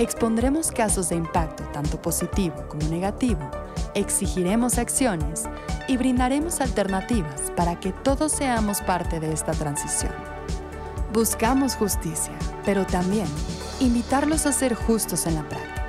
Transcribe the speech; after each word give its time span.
Expondremos 0.00 0.72
casos 0.72 1.10
de 1.10 1.16
impacto 1.16 1.62
tanto 1.74 2.00
positivo 2.00 2.54
como 2.70 2.88
negativo, 2.88 3.50
exigiremos 3.94 4.78
acciones 4.78 5.42
y 5.88 5.98
brindaremos 5.98 6.62
alternativas 6.62 7.52
para 7.54 7.78
que 7.78 7.92
todos 7.92 8.32
seamos 8.32 8.80
parte 8.80 9.20
de 9.20 9.30
esta 9.30 9.52
transición. 9.52 10.14
Buscamos 11.12 11.74
justicia, 11.74 12.32
pero 12.64 12.86
también 12.86 13.26
invitarlos 13.78 14.46
a 14.46 14.52
ser 14.52 14.72
justos 14.72 15.26
en 15.26 15.34
la 15.34 15.46
práctica. 15.46 15.86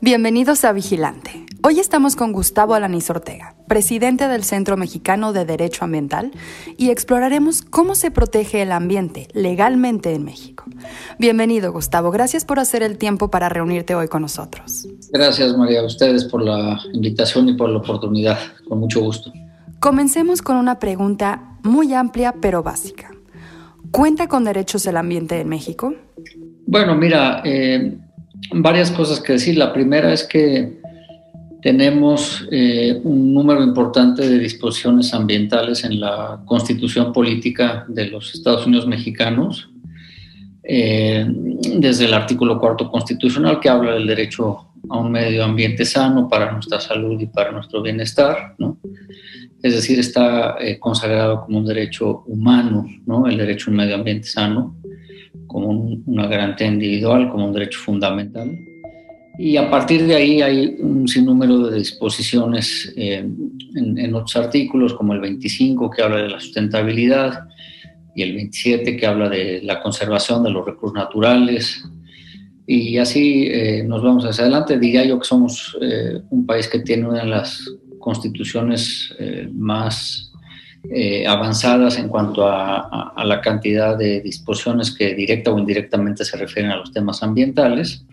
Bienvenidos 0.00 0.64
a 0.64 0.72
Vigilante. 0.72 1.49
Hoy 1.62 1.78
estamos 1.78 2.16
con 2.16 2.32
Gustavo 2.32 2.72
Alaniz 2.72 3.10
Ortega, 3.10 3.54
presidente 3.68 4.28
del 4.28 4.44
Centro 4.44 4.78
Mexicano 4.78 5.34
de 5.34 5.44
Derecho 5.44 5.84
Ambiental, 5.84 6.30
y 6.78 6.88
exploraremos 6.88 7.60
cómo 7.60 7.94
se 7.94 8.10
protege 8.10 8.62
el 8.62 8.72
ambiente 8.72 9.28
legalmente 9.34 10.14
en 10.14 10.24
México. 10.24 10.64
Bienvenido, 11.18 11.70
Gustavo. 11.70 12.10
Gracias 12.10 12.46
por 12.46 12.58
hacer 12.60 12.82
el 12.82 12.96
tiempo 12.96 13.30
para 13.30 13.50
reunirte 13.50 13.94
hoy 13.94 14.08
con 14.08 14.22
nosotros. 14.22 14.88
Gracias, 15.12 15.54
María, 15.54 15.80
a 15.80 15.84
ustedes 15.84 16.24
por 16.24 16.42
la 16.42 16.80
invitación 16.94 17.50
y 17.50 17.54
por 17.54 17.68
la 17.68 17.78
oportunidad. 17.78 18.38
Con 18.66 18.80
mucho 18.80 19.00
gusto. 19.00 19.30
Comencemos 19.80 20.40
con 20.40 20.56
una 20.56 20.78
pregunta 20.78 21.58
muy 21.62 21.92
amplia 21.92 22.36
pero 22.40 22.62
básica. 22.62 23.10
¿Cuenta 23.90 24.28
con 24.28 24.44
derechos 24.44 24.86
el 24.86 24.96
ambiente 24.96 25.40
en 25.40 25.48
México? 25.48 25.92
Bueno, 26.66 26.94
mira, 26.94 27.42
eh, 27.44 27.98
varias 28.52 28.90
cosas 28.90 29.20
que 29.20 29.34
decir. 29.34 29.56
La 29.56 29.72
primera 29.72 30.12
es 30.12 30.24
que 30.24 30.79
tenemos 31.62 32.46
eh, 32.50 33.00
un 33.04 33.34
número 33.34 33.62
importante 33.62 34.28
de 34.28 34.38
disposiciones 34.38 35.12
ambientales 35.12 35.84
en 35.84 36.00
la 36.00 36.40
constitución 36.44 37.12
política 37.12 37.84
de 37.88 38.06
los 38.06 38.34
Estados 38.34 38.66
Unidos 38.66 38.86
mexicanos, 38.86 39.70
eh, 40.62 41.26
desde 41.78 42.04
el 42.04 42.14
artículo 42.14 42.58
cuarto 42.60 42.90
constitucional 42.90 43.60
que 43.60 43.68
habla 43.68 43.94
del 43.94 44.06
derecho 44.06 44.66
a 44.88 44.98
un 44.98 45.10
medio 45.10 45.44
ambiente 45.44 45.84
sano 45.84 46.28
para 46.28 46.52
nuestra 46.52 46.80
salud 46.80 47.20
y 47.20 47.26
para 47.26 47.52
nuestro 47.52 47.82
bienestar, 47.82 48.54
¿no? 48.58 48.78
Es 49.62 49.74
decir, 49.74 49.98
está 49.98 50.56
eh, 50.58 50.78
consagrado 50.78 51.44
como 51.44 51.58
un 51.58 51.66
derecho 51.66 52.22
humano, 52.26 52.86
¿no? 53.04 53.26
El 53.26 53.36
derecho 53.36 53.68
a 53.68 53.70
un 53.72 53.76
medio 53.76 53.94
ambiente 53.96 54.26
sano, 54.26 54.76
como 55.46 55.68
una 56.06 56.26
garantía 56.26 56.68
individual, 56.68 57.28
como 57.30 57.46
un 57.46 57.52
derecho 57.52 57.80
fundamental. 57.80 58.56
Y 59.42 59.56
a 59.56 59.70
partir 59.70 60.06
de 60.06 60.14
ahí 60.14 60.42
hay 60.42 60.76
un 60.80 61.08
sinnúmero 61.08 61.70
de 61.70 61.78
disposiciones 61.78 62.92
eh, 62.94 63.26
en, 63.74 64.14
otros 64.14 64.36
artículos, 64.36 64.92
como 64.92 65.14
el 65.14 65.20
25 65.20 65.88
que 65.88 66.02
habla 66.02 66.18
de 66.18 66.28
la 66.28 66.38
sustentabilidad 66.38 67.48
y 68.14 68.20
el 68.20 68.34
27 68.34 68.98
que 68.98 69.06
habla 69.06 69.30
de 69.30 69.62
la 69.62 69.80
conservación 69.80 70.42
de 70.42 70.50
los 70.50 70.66
recursos 70.66 70.94
naturales. 70.94 71.82
Y 72.66 72.98
así 72.98 73.46
eh, 73.46 73.82
nos 73.82 74.02
vamos 74.02 74.26
hacia 74.26 74.42
adelante. 74.44 74.78
Diría 74.78 75.06
yo 75.06 75.18
que 75.18 75.26
somos 75.26 75.74
eh, 75.80 76.20
un 76.28 76.44
país 76.44 76.68
que 76.68 76.80
tiene 76.80 77.08
una 77.08 77.20
de 77.20 77.30
las 77.30 77.64
constituciones 77.98 79.16
más 79.54 80.32
avanzadas 81.26 81.98
en 81.98 82.08
cuanto 82.08 82.46
a, 82.46 83.12
a 83.14 83.24
la 83.24 83.40
cantidad 83.40 83.96
de 83.96 84.20
disposiciones 84.20 84.90
que 84.90 85.14
directa 85.14 85.50
o 85.50 85.58
indirectamente 85.58 86.26
se 86.26 86.36
refieren 86.36 86.72
a 86.72 86.76
los 86.76 86.92
temas 86.92 87.22
ambientales. 87.22 88.04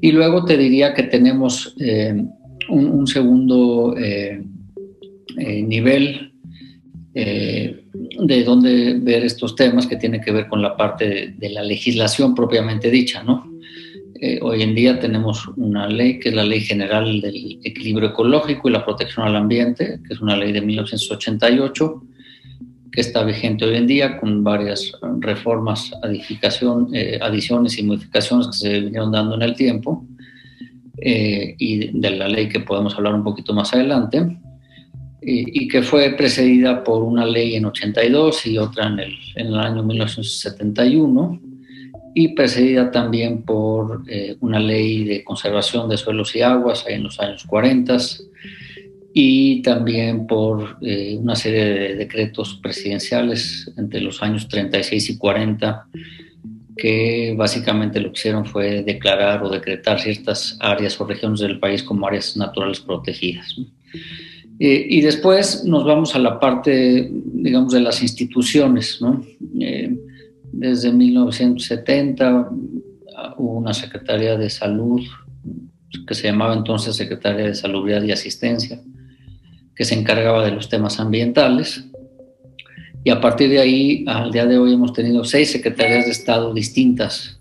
Y 0.00 0.12
luego 0.12 0.44
te 0.44 0.56
diría 0.56 0.94
que 0.94 1.04
tenemos 1.04 1.74
eh, 1.78 2.14
un, 2.68 3.06
segundo 3.06 3.96
eh, 3.98 4.42
eh, 5.36 5.62
nivel 5.62 6.32
de 7.12 8.44
donde 8.44 8.94
ver 9.00 9.24
estos 9.24 9.56
temas 9.56 9.86
que 9.86 9.96
tiene 9.96 10.20
que 10.20 10.30
ver 10.30 10.46
con 10.46 10.62
la 10.62 10.76
parte 10.76 11.34
de, 11.36 11.50
la 11.50 11.62
legislación 11.62 12.34
propiamente 12.34 12.90
dicha, 12.90 13.22
¿no? 13.22 13.50
hoy 14.42 14.62
en 14.62 14.74
día 14.74 15.00
tenemos 15.00 15.48
una 15.56 15.88
ley 15.88 16.18
que 16.18 16.28
es 16.28 16.34
la 16.34 16.44
Ley 16.44 16.60
General 16.60 17.22
del 17.22 17.58
Equilibrio 17.64 18.10
Ecológico 18.10 18.68
y 18.68 18.72
la 18.72 18.84
Protección 18.84 19.26
al 19.26 19.34
Ambiente, 19.34 19.98
que 20.06 20.12
es 20.12 20.20
una 20.20 20.36
ley 20.36 20.52
de 20.52 20.60
1988, 20.60 22.02
que 22.92 23.00
está 23.00 23.22
vigente 23.22 23.64
hoy 23.64 23.76
en 23.76 23.86
día 23.86 24.18
con 24.18 24.42
varias 24.42 24.92
reformas, 25.18 25.92
adificación, 26.02 26.88
eh, 26.92 27.18
adiciones 27.20 27.78
y 27.78 27.82
modificaciones 27.82 28.48
que 28.48 28.52
se 28.52 28.80
vinieron 28.80 29.12
dando 29.12 29.36
en 29.36 29.42
el 29.42 29.54
tiempo 29.54 30.04
eh, 30.98 31.54
y 31.58 31.98
de 31.98 32.10
la 32.10 32.28
ley 32.28 32.48
que 32.48 32.60
podemos 32.60 32.94
hablar 32.96 33.14
un 33.14 33.24
poquito 33.24 33.54
más 33.54 33.72
adelante 33.72 34.36
y, 35.22 35.68
que 35.68 35.82
fue 35.82 36.10
precedida 36.10 36.82
por 36.82 37.02
una 37.02 37.26
ley 37.26 37.54
en 37.54 37.66
82 37.66 38.46
y 38.46 38.58
otra 38.58 38.86
en 38.86 39.00
el, 39.00 39.14
en 39.36 39.46
el 39.48 39.58
año 39.58 39.82
1971 39.82 41.40
y 42.14 42.28
precedida 42.28 42.90
también 42.90 43.42
por 43.42 44.02
eh, 44.08 44.36
una 44.40 44.58
ley 44.58 45.04
de 45.04 45.22
conservación 45.22 45.88
de 45.88 45.98
suelos 45.98 46.34
y 46.34 46.42
aguas 46.42 46.84
en 46.88 47.04
los 47.04 47.20
años 47.20 47.44
40 47.44 47.98
y 49.12 49.62
también 49.62 50.26
por 50.26 50.78
eh, 50.82 51.16
una 51.18 51.34
serie 51.34 51.64
de 51.64 51.94
decretos 51.96 52.58
presidenciales 52.62 53.70
entre 53.76 54.00
los 54.00 54.22
años 54.22 54.48
36 54.48 55.10
y 55.10 55.18
40 55.18 55.86
que 56.76 57.34
básicamente 57.36 58.00
lo 58.00 58.12
que 58.12 58.18
hicieron 58.18 58.46
fue 58.46 58.82
declarar 58.82 59.42
o 59.42 59.50
decretar 59.50 60.00
ciertas 60.00 60.56
áreas 60.60 60.98
o 61.00 61.04
regiones 61.04 61.40
del 61.40 61.58
país 61.58 61.82
como 61.82 62.06
áreas 62.06 62.36
naturales 62.36 62.80
protegidas. 62.80 63.54
Eh, 64.58 64.86
y 64.88 65.00
después 65.00 65.64
nos 65.64 65.84
vamos 65.84 66.14
a 66.14 66.18
la 66.18 66.40
parte, 66.40 67.10
digamos, 67.10 67.72
de 67.72 67.80
las 67.80 68.00
instituciones. 68.02 68.98
¿no? 69.00 69.22
Eh, 69.60 69.94
desde 70.52 70.92
1970 70.92 72.50
hubo 73.36 73.58
una 73.58 73.74
Secretaría 73.74 74.36
de 74.38 74.48
Salud 74.48 75.02
que 76.06 76.14
se 76.14 76.28
llamaba 76.28 76.54
entonces 76.54 76.96
Secretaría 76.96 77.46
de 77.46 77.54
Salubridad 77.54 78.02
y 78.02 78.12
Asistencia, 78.12 78.80
que 79.80 79.86
se 79.86 79.98
encargaba 79.98 80.44
de 80.44 80.50
los 80.50 80.68
temas 80.68 81.00
ambientales. 81.00 81.86
Y 83.02 83.08
a 83.08 83.18
partir 83.18 83.48
de 83.48 83.60
ahí, 83.60 84.04
al 84.06 84.30
día 84.30 84.44
de 84.44 84.58
hoy, 84.58 84.74
hemos 84.74 84.92
tenido 84.92 85.24
seis 85.24 85.52
secretarías 85.52 86.04
de 86.04 86.10
Estado 86.10 86.52
distintas 86.52 87.40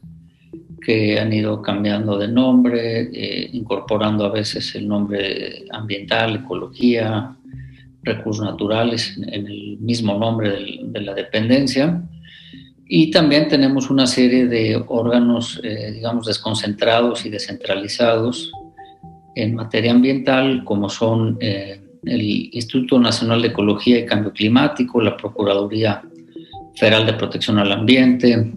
que 0.80 1.20
han 1.20 1.34
ido 1.34 1.62
cambiando 1.62 2.18
de 2.18 2.30
nombre, 2.30 3.10
eh, 3.12 3.50
incorporando 3.52 4.24
a 4.24 4.32
veces 4.32 4.74
el 4.76 4.88
nombre 4.88 5.66
ambiental, 5.72 6.38
ecología, 6.38 7.36
recursos 8.04 8.46
naturales 8.46 9.18
en 9.18 9.46
el 9.46 9.78
mismo 9.80 10.18
nombre 10.18 10.80
de 10.82 11.02
la 11.02 11.14
dependencia. 11.14 12.02
Y 12.88 13.12
también 13.12 13.50
tenemos 13.50 13.90
una 13.90 14.08
serie 14.08 14.48
de 14.48 14.82
órganos, 14.88 15.60
eh, 15.62 15.92
digamos, 15.92 16.26
desconcentrados 16.26 17.26
y 17.26 17.30
descentralizados 17.30 18.50
en 19.36 19.56
materia 19.56 19.92
ambiental, 19.92 20.64
como 20.64 20.88
son 20.88 21.38
eh, 21.42 21.79
el 22.06 22.22
Instituto 22.22 23.00
Nacional 23.00 23.42
de 23.42 23.50
Ecología 23.50 24.00
y 24.00 24.06
Cambio 24.06 24.32
Climático, 24.32 25.02
la 25.02 25.18
Procuraduría 25.18 26.02
Federal 26.76 27.06
de 27.06 27.14
Protección 27.14 27.60
al 27.60 27.72
Ambiente, 27.72 28.54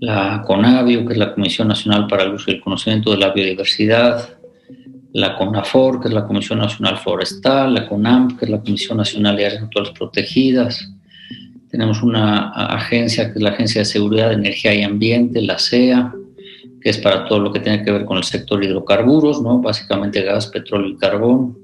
la 0.00 0.42
CONAVIO, 0.46 1.06
que 1.06 1.12
es 1.12 1.18
la 1.18 1.34
Comisión 1.34 1.68
Nacional 1.68 2.06
para 2.06 2.24
el 2.24 2.34
Uso 2.34 2.50
y 2.50 2.54
el 2.54 2.60
Conocimiento 2.60 3.10
de 3.12 3.18
la 3.18 3.32
Biodiversidad, 3.32 4.36
la 5.12 5.36
CONAFOR, 5.36 6.00
que 6.00 6.08
es 6.08 6.14
la 6.14 6.26
Comisión 6.26 6.58
Nacional 6.58 6.98
Forestal, 6.98 7.74
la 7.74 7.86
CONAMP, 7.88 8.38
que 8.38 8.46
es 8.46 8.50
la 8.50 8.60
Comisión 8.60 8.98
Nacional 8.98 9.36
de 9.36 9.46
Áreas 9.46 9.62
Naturales 9.62 9.92
Protegidas. 9.96 10.90
Tenemos 11.70 12.02
una 12.02 12.50
agencia 12.50 13.32
que 13.32 13.38
es 13.38 13.42
la 13.42 13.50
Agencia 13.50 13.82
de 13.82 13.84
Seguridad 13.84 14.28
de 14.28 14.34
Energía 14.34 14.74
y 14.74 14.82
Ambiente, 14.82 15.40
la 15.42 15.58
CEA, 15.58 16.12
que 16.80 16.90
es 16.90 16.98
para 16.98 17.26
todo 17.26 17.38
lo 17.38 17.52
que 17.52 17.60
tiene 17.60 17.84
que 17.84 17.92
ver 17.92 18.04
con 18.04 18.16
el 18.16 18.24
sector 18.24 18.62
hidrocarburos, 18.62 19.40
¿no? 19.40 19.60
básicamente 19.60 20.22
gas, 20.22 20.48
petróleo 20.48 20.88
y 20.88 20.96
carbón. 20.96 21.61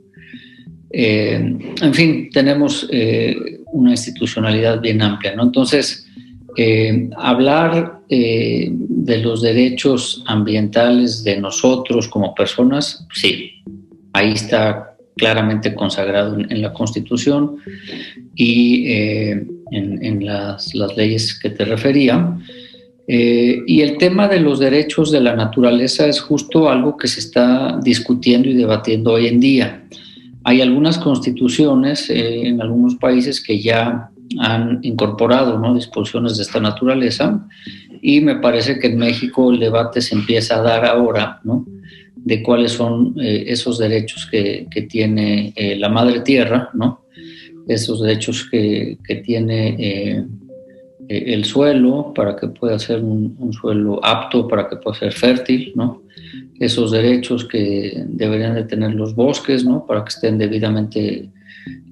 Eh, 0.91 1.35
en 1.83 1.95
fin, 1.95 2.31
tenemos 2.33 2.89
eh, 2.91 3.61
una 3.73 3.91
institucionalidad 3.91 4.81
bien 4.81 5.03
amplia, 5.03 5.35
¿no? 5.35 5.43
Entonces, 5.45 6.07
eh, 6.57 7.11
hablar 7.17 7.99
de 8.09 9.19
los 9.23 9.43
derechos 9.43 10.25
ambientales 10.27 11.23
de 11.23 11.39
nosotros 11.39 12.09
como 12.09 12.35
personas, 12.35 13.07
sí, 13.13 13.63
ahí 14.15 14.33
está 14.33 14.97
claramente 15.15 15.75
consagrado 15.75 16.39
en, 16.39 16.63
la 16.63 16.73
Constitución 16.73 17.57
y 18.35 18.91
en, 18.91 20.25
las, 20.25 20.75
leyes 20.97 21.39
que 21.39 21.51
te 21.51 21.67
refería. 21.67 22.39
Y 23.07 23.81
el 23.83 23.99
tema 23.99 24.27
de 24.27 24.41
los 24.41 24.59
derechos 24.59 25.13
de 25.13 25.21
la 25.21 25.37
naturaleza 25.37 26.07
es 26.07 26.19
justo 26.19 26.71
algo 26.71 26.97
que 26.97 27.09
se 27.09 27.21
está 27.21 27.79
discutiendo 27.83 28.49
y 28.49 28.55
debatiendo 28.55 29.13
hoy 29.13 29.27
en 29.27 29.41
día. 29.41 29.83
Hay 30.49 30.63
algunas 30.63 30.97
constituciones 30.97 32.09
eh, 32.09 32.47
en 32.49 32.63
algunos 32.63 32.95
países 32.95 33.39
que 33.39 33.61
ya 33.61 34.09
han 34.39 34.79
incorporado 34.81 35.75
disposiciones 35.75 36.39
de 36.39 36.43
esta 36.43 36.59
naturaleza 36.59 37.47
y 38.01 38.23
me 38.23 38.37
parece 38.37 38.79
que 38.79 38.87
en 38.87 38.97
México 38.97 39.53
el 39.53 39.61
debate 39.61 40.01
se 40.01 40.15
empieza 40.15 40.57
a 40.57 40.63
dar 40.63 40.87
ahora 40.87 41.43
de 42.17 42.43
cuáles 42.43 42.73
son 42.73 43.15
eh, 43.21 43.45
esos 43.49 43.77
derechos 43.77 44.27
que, 44.31 44.67
tiene 44.89 45.53
la 45.77 45.91
madre 45.91 46.21
tierra, 46.21 46.71
esos 47.67 48.01
derechos 48.01 48.49
que, 48.51 48.97
que 49.07 49.17
tiene 49.17 50.25
eh, 51.09 51.35
el 51.35 51.45
suelo 51.45 52.13
para 52.15 52.37
que 52.37 52.49
pueda 52.49 52.79
ser 52.79 53.03
un, 53.03 53.51
suelo 53.53 53.99
apto, 54.05 54.47
para 54.47 54.69
que 54.69 54.77
pueda 54.77 54.99
ser 54.99 55.13
fértil, 55.13 55.73
¿no? 55.75 56.03
Esos 56.59 56.91
derechos 56.91 57.45
que 57.45 58.05
deberían 58.07 58.55
de 58.55 58.65
tener 58.65 58.95
los 58.95 59.15
bosques, 59.15 59.65
¿no? 59.65 59.87
Para 59.87 60.05
que 60.05 60.11
estén 60.11 60.39
debidamente 60.39 61.29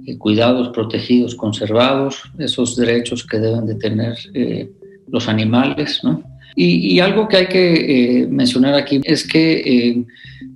eh, 0.06 0.18
cuidados, 0.18 0.70
protegidos, 0.70 1.34
conservados, 1.34 2.22
esos 2.38 2.76
derechos 2.76 3.24
que 3.24 3.38
deben 3.38 3.66
de 3.66 3.74
tener 3.76 4.16
eh, 4.34 4.70
los 5.08 5.28
animales, 5.28 6.00
¿no? 6.02 6.22
Y, 6.58 7.00
algo 7.00 7.28
que 7.28 7.36
hay 7.36 7.46
que 7.48 8.26
mencionar 8.30 8.72
aquí 8.72 9.02
es 9.04 9.28
que 9.28 10.06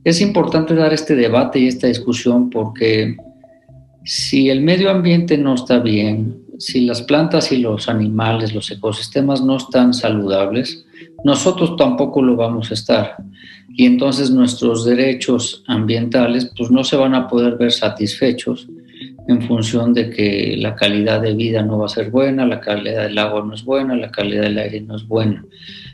es 0.02 0.20
importante 0.22 0.74
dar 0.74 0.94
este 0.94 1.14
debate 1.14 1.58
y 1.58 1.66
esta 1.66 1.88
discusión 1.88 2.48
porque 2.48 3.16
si 4.04 4.48
el 4.48 4.62
medio 4.62 4.90
ambiente 4.90 5.36
no 5.36 5.54
está 5.54 5.78
bien, 5.78 6.38
si 6.58 6.82
las 6.82 7.02
plantas 7.02 7.52
y 7.52 7.58
los 7.58 7.88
animales, 7.88 8.54
los 8.54 8.70
ecosistemas 8.70 9.42
no 9.42 9.56
están 9.56 9.94
saludables, 9.94 10.84
nosotros 11.24 11.76
tampoco 11.76 12.22
lo 12.22 12.36
vamos 12.36 12.70
a 12.70 12.74
estar. 12.74 13.16
Y 13.68 13.86
entonces 13.86 14.30
nuestros 14.30 14.84
derechos 14.84 15.64
ambientales 15.66 16.50
pues 16.56 16.70
no 16.70 16.84
se 16.84 16.96
van 16.96 17.14
a 17.14 17.28
poder 17.28 17.56
ver 17.56 17.72
satisfechos 17.72 18.68
en 19.28 19.42
función 19.42 19.94
de 19.94 20.10
que 20.10 20.56
la 20.58 20.74
calidad 20.74 21.20
de 21.20 21.34
vida 21.34 21.62
no 21.62 21.78
va 21.78 21.86
a 21.86 21.88
ser 21.88 22.10
buena, 22.10 22.46
la 22.46 22.60
calidad 22.60 23.04
del 23.04 23.18
agua 23.18 23.44
no 23.46 23.54
es 23.54 23.64
buena, 23.64 23.94
la 23.94 24.10
calidad 24.10 24.42
del 24.42 24.58
aire 24.58 24.80
no 24.80 24.96
es 24.96 25.06
buena. 25.06 25.44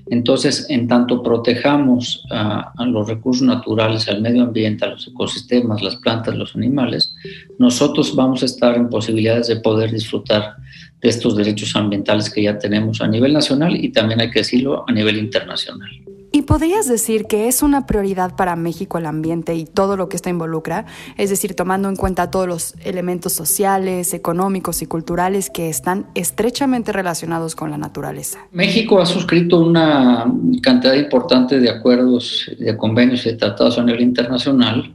Entonces, 0.08 0.66
en 0.70 0.86
tanto 0.86 1.22
protejamos 1.22 2.24
a, 2.30 2.72
los 2.86 3.08
recursos 3.08 3.46
naturales, 3.46 4.08
al 4.08 4.22
medio 4.22 4.44
ambiente, 4.44 4.84
a 4.84 4.88
los 4.88 5.08
ecosistemas, 5.08 5.82
las 5.82 5.96
plantas, 5.96 6.36
los 6.36 6.54
animales, 6.54 7.14
nosotros 7.58 8.14
vamos 8.14 8.42
a 8.42 8.46
estar 8.46 8.76
en 8.76 8.88
posibilidades 8.88 9.48
de 9.48 9.56
poder 9.56 9.90
disfrutar 9.92 10.56
de 11.00 11.08
estos 11.08 11.36
derechos 11.36 11.74
ambientales 11.76 12.30
que 12.30 12.42
ya 12.42 12.58
tenemos 12.58 13.00
a 13.00 13.08
nivel 13.08 13.32
nacional 13.32 13.76
y 13.76 13.90
también 13.90 14.20
hay 14.20 14.30
que 14.30 14.40
decirlo 14.40 14.84
a 14.88 14.92
nivel 14.92 15.18
internacional. 15.18 15.90
¿Y 16.36 16.42
podrías 16.42 16.86
decir 16.86 17.24
que 17.24 17.48
es 17.48 17.62
una 17.62 17.86
prioridad 17.86 18.36
para 18.36 18.56
México 18.56 18.98
el 18.98 19.06
ambiente 19.06 19.54
y 19.54 19.64
todo 19.64 19.96
lo 19.96 20.10
que 20.10 20.16
esto 20.16 20.28
involucra? 20.28 20.84
Es 21.16 21.30
decir, 21.30 21.54
tomando 21.54 21.88
en 21.88 21.96
cuenta 21.96 22.30
todos 22.30 22.46
los 22.46 22.74
elementos 22.84 23.32
sociales, 23.32 24.12
económicos 24.12 24.82
y 24.82 24.86
culturales 24.86 25.48
que 25.48 25.70
están 25.70 26.08
estrechamente 26.14 26.92
relacionados 26.92 27.54
con 27.54 27.70
la 27.70 27.78
naturaleza. 27.78 28.38
México 28.52 29.00
ha 29.00 29.06
suscrito 29.06 29.60
una 29.60 30.30
cantidad 30.62 30.92
importante 30.92 31.58
de 31.58 31.70
acuerdos, 31.70 32.50
de 32.58 32.76
convenios 32.76 33.24
y 33.24 33.30
de 33.30 33.36
tratados 33.36 33.78
a 33.78 33.84
nivel 33.84 34.02
internacional 34.02 34.92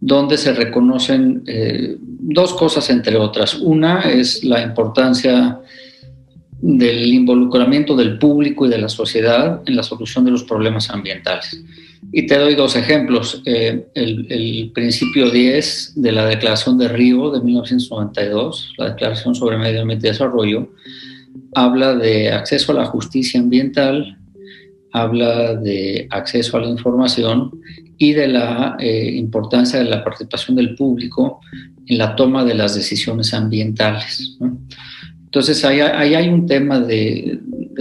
donde 0.00 0.36
se 0.36 0.52
reconocen 0.52 1.42
eh, 1.46 1.96
dos 2.00 2.54
cosas 2.54 2.90
entre 2.90 3.16
otras. 3.16 3.54
Una 3.54 4.00
es 4.10 4.44
la 4.44 4.62
importancia 4.62 5.60
del 6.60 7.12
involucramiento 7.12 7.94
del 7.94 8.18
público 8.18 8.66
y 8.66 8.70
de 8.70 8.78
la 8.78 8.88
sociedad 8.88 9.60
en 9.66 9.76
la 9.76 9.82
solución 9.82 10.24
de 10.24 10.30
los 10.30 10.44
problemas 10.44 10.88
ambientales. 10.90 11.62
Y 12.12 12.26
te 12.26 12.38
doy 12.38 12.54
dos 12.54 12.76
ejemplos. 12.76 13.42
Eh, 13.44 13.86
el, 13.94 14.70
principio 14.74 15.30
10 15.30 15.92
de 15.96 16.12
la 16.12 16.26
Declaración 16.26 16.78
de 16.78 16.88
Río 16.88 17.30
de 17.30 17.40
1992, 17.40 18.74
la 18.78 18.90
Declaración 18.90 19.34
sobre 19.34 19.58
Medio 19.58 19.82
Ambiente 19.82 20.06
y 20.06 20.10
Desarrollo, 20.10 20.70
habla 21.54 21.94
de 21.94 22.32
acceso 22.32 22.72
a 22.72 22.76
la 22.76 22.86
justicia 22.86 23.40
ambiental, 23.40 24.18
habla 24.94 25.56
de 25.56 26.06
acceso 26.10 26.56
a 26.56 26.60
la 26.60 26.68
información 26.68 27.50
y 27.98 28.12
de 28.12 28.28
la 28.28 28.76
eh, 28.78 29.10
importancia 29.16 29.80
de 29.80 29.86
la 29.86 30.04
participación 30.04 30.56
del 30.56 30.76
público 30.76 31.40
en 31.86 31.98
la 31.98 32.14
toma 32.14 32.44
de 32.44 32.54
las 32.54 32.76
decisiones 32.76 33.34
ambientales. 33.34 34.38
Entonces, 35.24 35.64
ahí, 35.64 35.80
hay 35.80 36.28
un 36.28 36.46
tema 36.46 36.78
de, 36.78 37.40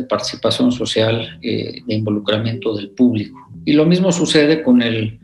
participación 0.09 0.71
social, 0.71 1.37
eh, 1.43 1.83
de 1.85 1.93
involucramiento 1.93 2.75
del 2.75 2.89
público. 2.89 3.47
Y 3.63 3.73
lo 3.73 3.85
mismo 3.85 4.11
sucede 4.11 4.63
con 4.63 4.81
el, 4.81 5.19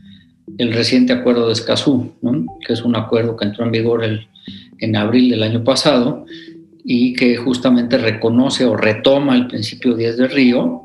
reciente 0.59 1.11
acuerdo 1.11 1.47
de 1.47 1.53
Escazú, 1.53 2.13
que 2.67 2.73
es 2.73 2.83
un 2.83 2.95
acuerdo 2.95 3.35
que 3.35 3.45
entró 3.45 3.65
en 3.65 3.71
vigor 3.71 4.03
en 4.79 4.95
abril 4.95 5.31
del 5.31 5.41
año 5.41 5.63
pasado 5.63 6.25
y 6.83 7.13
que 7.13 7.37
justamente 7.37 7.97
reconoce 7.97 8.65
o 8.65 8.75
retoma 8.75 9.35
el 9.35 9.47
principio 9.47 9.95
10 9.95 10.17
de 10.17 10.27
Río, 10.27 10.83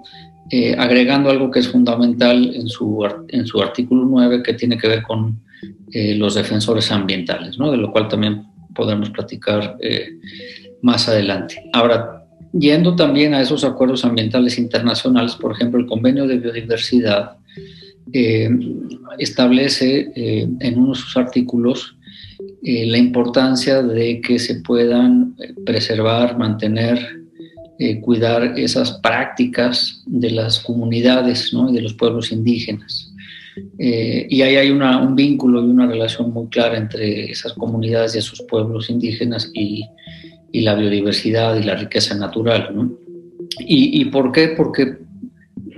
eh, 0.51 0.75
agregando 0.79 1.31
algo 1.31 1.51
que 1.51 1.61
es 1.61 1.69
fundamental 1.69 2.55
en 2.55 2.69
su, 2.69 3.07
en 3.29 3.47
su 3.47 3.61
artículo 3.61 4.05
9, 4.05 4.43
que 4.43 4.55
tiene 4.55 4.77
que 4.79 4.89
ver 4.89 5.03
con 5.03 5.41
eh, 5.93 6.15
los 6.15 6.35
defensores 6.35 6.91
ambientales, 6.91 7.57
de 7.59 7.77
lo 7.77 7.91
cual 7.91 8.09
también 8.09 8.45
podemos 8.75 9.11
platicar 9.11 9.77
más 10.83 11.09
adelante. 11.09 11.71
Ahora, 11.73 12.25
yendo 12.53 12.95
también 12.95 13.35
a 13.35 13.41
esos 13.41 13.65
acuerdos 13.65 14.05
ambientales 14.05 14.59
internacionales, 14.59 15.35
por 15.35 15.53
ejemplo, 15.53 15.81
el 15.81 15.87
convenio 15.87 16.27
de 16.27 16.39
biodiversidad 16.39 17.37
eh, 18.13 18.49
establece 19.19 20.13
eh, 20.15 20.49
en 20.61 20.79
uno 20.79 20.91
de 20.91 21.01
sus 21.01 21.17
artículos 21.17 21.97
eh, 22.63 22.87
la 22.87 22.99
importancia 22.99 23.83
de 23.83 24.21
que 24.21 24.39
se 24.39 24.57
puedan 24.57 25.37
preservar, 25.65 26.39
mantener, 26.39 27.24
cuidar 28.03 28.59
esas 28.59 28.93
prácticas 29.01 30.03
de 30.07 30.31
las 30.31 30.61
comunidades 30.61 31.53
y 31.53 31.73
de 31.73 31.83
los 31.83 31.95
pueblos 31.95 32.31
indígenas. 32.33 33.13
y 33.79 34.43
ahí 34.43 34.57
hay 34.57 34.71
un 34.71 35.15
vínculo 35.15 35.61
y 35.61 35.71
una 35.71 35.87
relación 35.87 36.33
muy 36.33 36.47
clara 36.49 36.77
entre 36.77 37.31
esas 37.31 37.53
comunidades 37.55 38.15
y 38.15 38.19
esos 38.19 38.43
pueblos 38.43 38.91
indígenas 38.91 39.51
y, 39.55 39.85
la 40.53 40.77
biodiversidad 40.77 41.57
y 41.57 41.65
la 41.65 41.75
riqueza 41.75 42.15
natural. 42.15 42.71
¿no? 42.73 42.93
¿Y, 43.59 44.01
¿Y, 44.01 44.05
por 44.05 44.31
qué? 44.31 44.55
Porque 44.57 44.99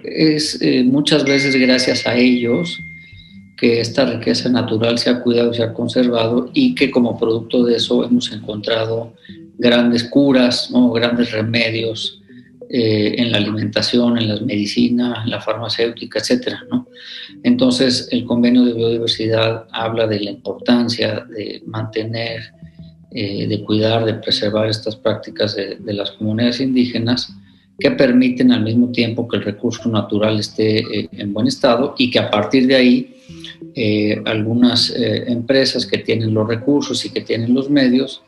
es 0.07 0.61
eh, 0.63 0.85
muchas 0.85 1.25
veces 1.25 1.57
gracias 1.57 2.07
a 2.07 2.17
ellos 2.17 2.79
que 3.57 3.81
esta 3.81 4.05
riqueza 4.05 4.49
natural 4.49 4.99
se 4.99 5.11
ha 5.11 5.21
cuidado 5.21 5.51
y 5.51 5.57
se 5.57 5.63
ha 5.63 5.73
conservado 5.73 6.51
y 6.53 6.75
que 6.75 6.91
como 6.91 7.19
producto 7.19 7.65
de 7.65 7.77
eso 7.77 8.05
hemos 8.05 8.31
encontrado 8.33 9.15
grandes 9.59 10.05
curas, 10.05 10.71
¿no? 10.71 10.91
grandes 10.91 11.33
remedios 11.33 12.23
eh, 12.69 13.15
en 13.19 13.31
la 13.31 13.39
alimentación, 13.39 14.19
en 14.19 14.29
la 14.29 14.41
medicina, 14.41 15.23
en 15.25 15.31
la 15.31 15.41
farmacéutica, 15.41 16.19
etc. 16.19 16.57
Entonces, 17.45 18.09
el 18.11 18.25
convenio 18.25 18.65
de 18.65 18.73
biodiversidad 18.73 19.67
habla 19.71 20.09
de 20.09 20.19
la 20.19 20.31
importancia 20.31 21.25
de 21.31 21.63
mantener 21.65 22.53
eh, 23.13 23.47
de 23.47 23.63
cuidar, 23.63 24.05
de 24.05 24.15
preservar 24.15 24.69
estas 24.69 24.97
prácticas 24.97 25.55
de, 25.55 25.79
las 25.93 26.11
comunidades 26.11 26.61
indígenas 26.61 27.33
que 27.79 27.93
permiten 27.93 28.51
al 28.51 28.65
mismo 28.65 28.91
tiempo 28.91 29.29
que 29.29 29.37
el 29.37 29.45
recurso 29.45 29.89
natural 29.89 30.41
esté 30.41 30.79
eh, 30.79 31.09
en 31.13 31.33
buen 31.33 31.47
estado 31.47 31.95
y 31.97 32.11
que 32.11 32.19
a 32.19 32.31
partir 32.33 32.67
de 32.67 32.75
ahí 32.75 33.13
algunas 34.25 34.95
empresas 34.97 35.87
que 35.87 35.99
tienen 35.99 36.33
los 36.33 36.49
recursos 36.49 37.05
y 37.05 37.11
que 37.11 37.21
tienen 37.21 37.53
los 37.55 37.69
medios 37.69 38.23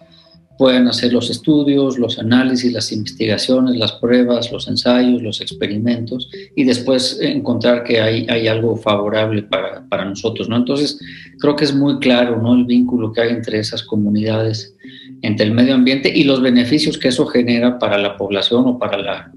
puedan 0.58 0.88
hacer 0.88 1.12
los 1.12 1.30
estudios, 1.30 1.98
los 1.98 2.18
análisis, 2.18 2.72
las 2.72 2.90
investigaciones, 2.90 3.76
las 3.76 3.92
pruebas, 3.92 4.50
los 4.50 4.66
ensayos, 4.66 5.22
los 5.22 5.40
experimentos 5.40 6.28
y 6.56 6.64
después 6.64 7.20
encontrar 7.22 7.84
que 7.84 8.00
hay, 8.00 8.26
hay 8.28 8.48
algo 8.48 8.76
favorable 8.76 9.44
para, 9.44 9.88
para, 9.88 10.04
nosotros. 10.04 10.48
¿no? 10.48 10.56
Entonces, 10.56 10.98
creo 11.38 11.54
que 11.54 11.62
es 11.62 11.72
muy 11.72 12.00
claro 12.00 12.42
¿no? 12.42 12.56
el 12.56 12.64
vínculo 12.64 13.12
que 13.12 13.20
hay 13.20 13.30
entre 13.30 13.60
esas 13.60 13.84
comunidades, 13.84 14.74
entre 15.22 15.46
el 15.46 15.52
medio 15.52 15.74
ambiente 15.74 16.12
y 16.12 16.24
los 16.24 16.42
beneficios 16.42 16.98
que 16.98 17.08
eso 17.08 17.24
genera 17.26 17.78
para 17.78 17.96
la 17.96 18.16
población 18.16 18.64
o 18.66 18.78
para 18.80 18.98
la, 18.98 19.32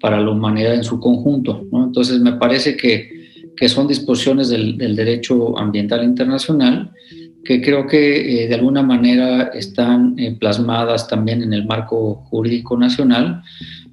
para 0.00 0.20
la 0.20 0.30
humanidad 0.30 0.74
en 0.74 0.84
su 0.84 1.00
conjunto. 1.00 1.66
¿no? 1.72 1.84
Entonces, 1.84 2.20
me 2.20 2.32
parece 2.32 2.76
que, 2.76 3.54
que 3.56 3.70
son 3.70 3.88
disposiciones 3.88 4.50
del, 4.50 4.76
del 4.76 4.94
derecho 4.94 5.58
ambiental 5.58 6.04
internacional 6.04 6.92
que 7.48 7.62
creo 7.62 7.86
que 7.86 8.44
eh, 8.44 8.46
de 8.46 8.56
alguna 8.56 8.82
manera 8.82 9.44
están 9.54 10.18
eh, 10.18 10.36
plasmadas 10.38 11.08
también 11.08 11.42
en 11.42 11.54
el 11.54 11.64
marco 11.64 12.16
jurídico 12.28 12.76
nacional, 12.76 13.42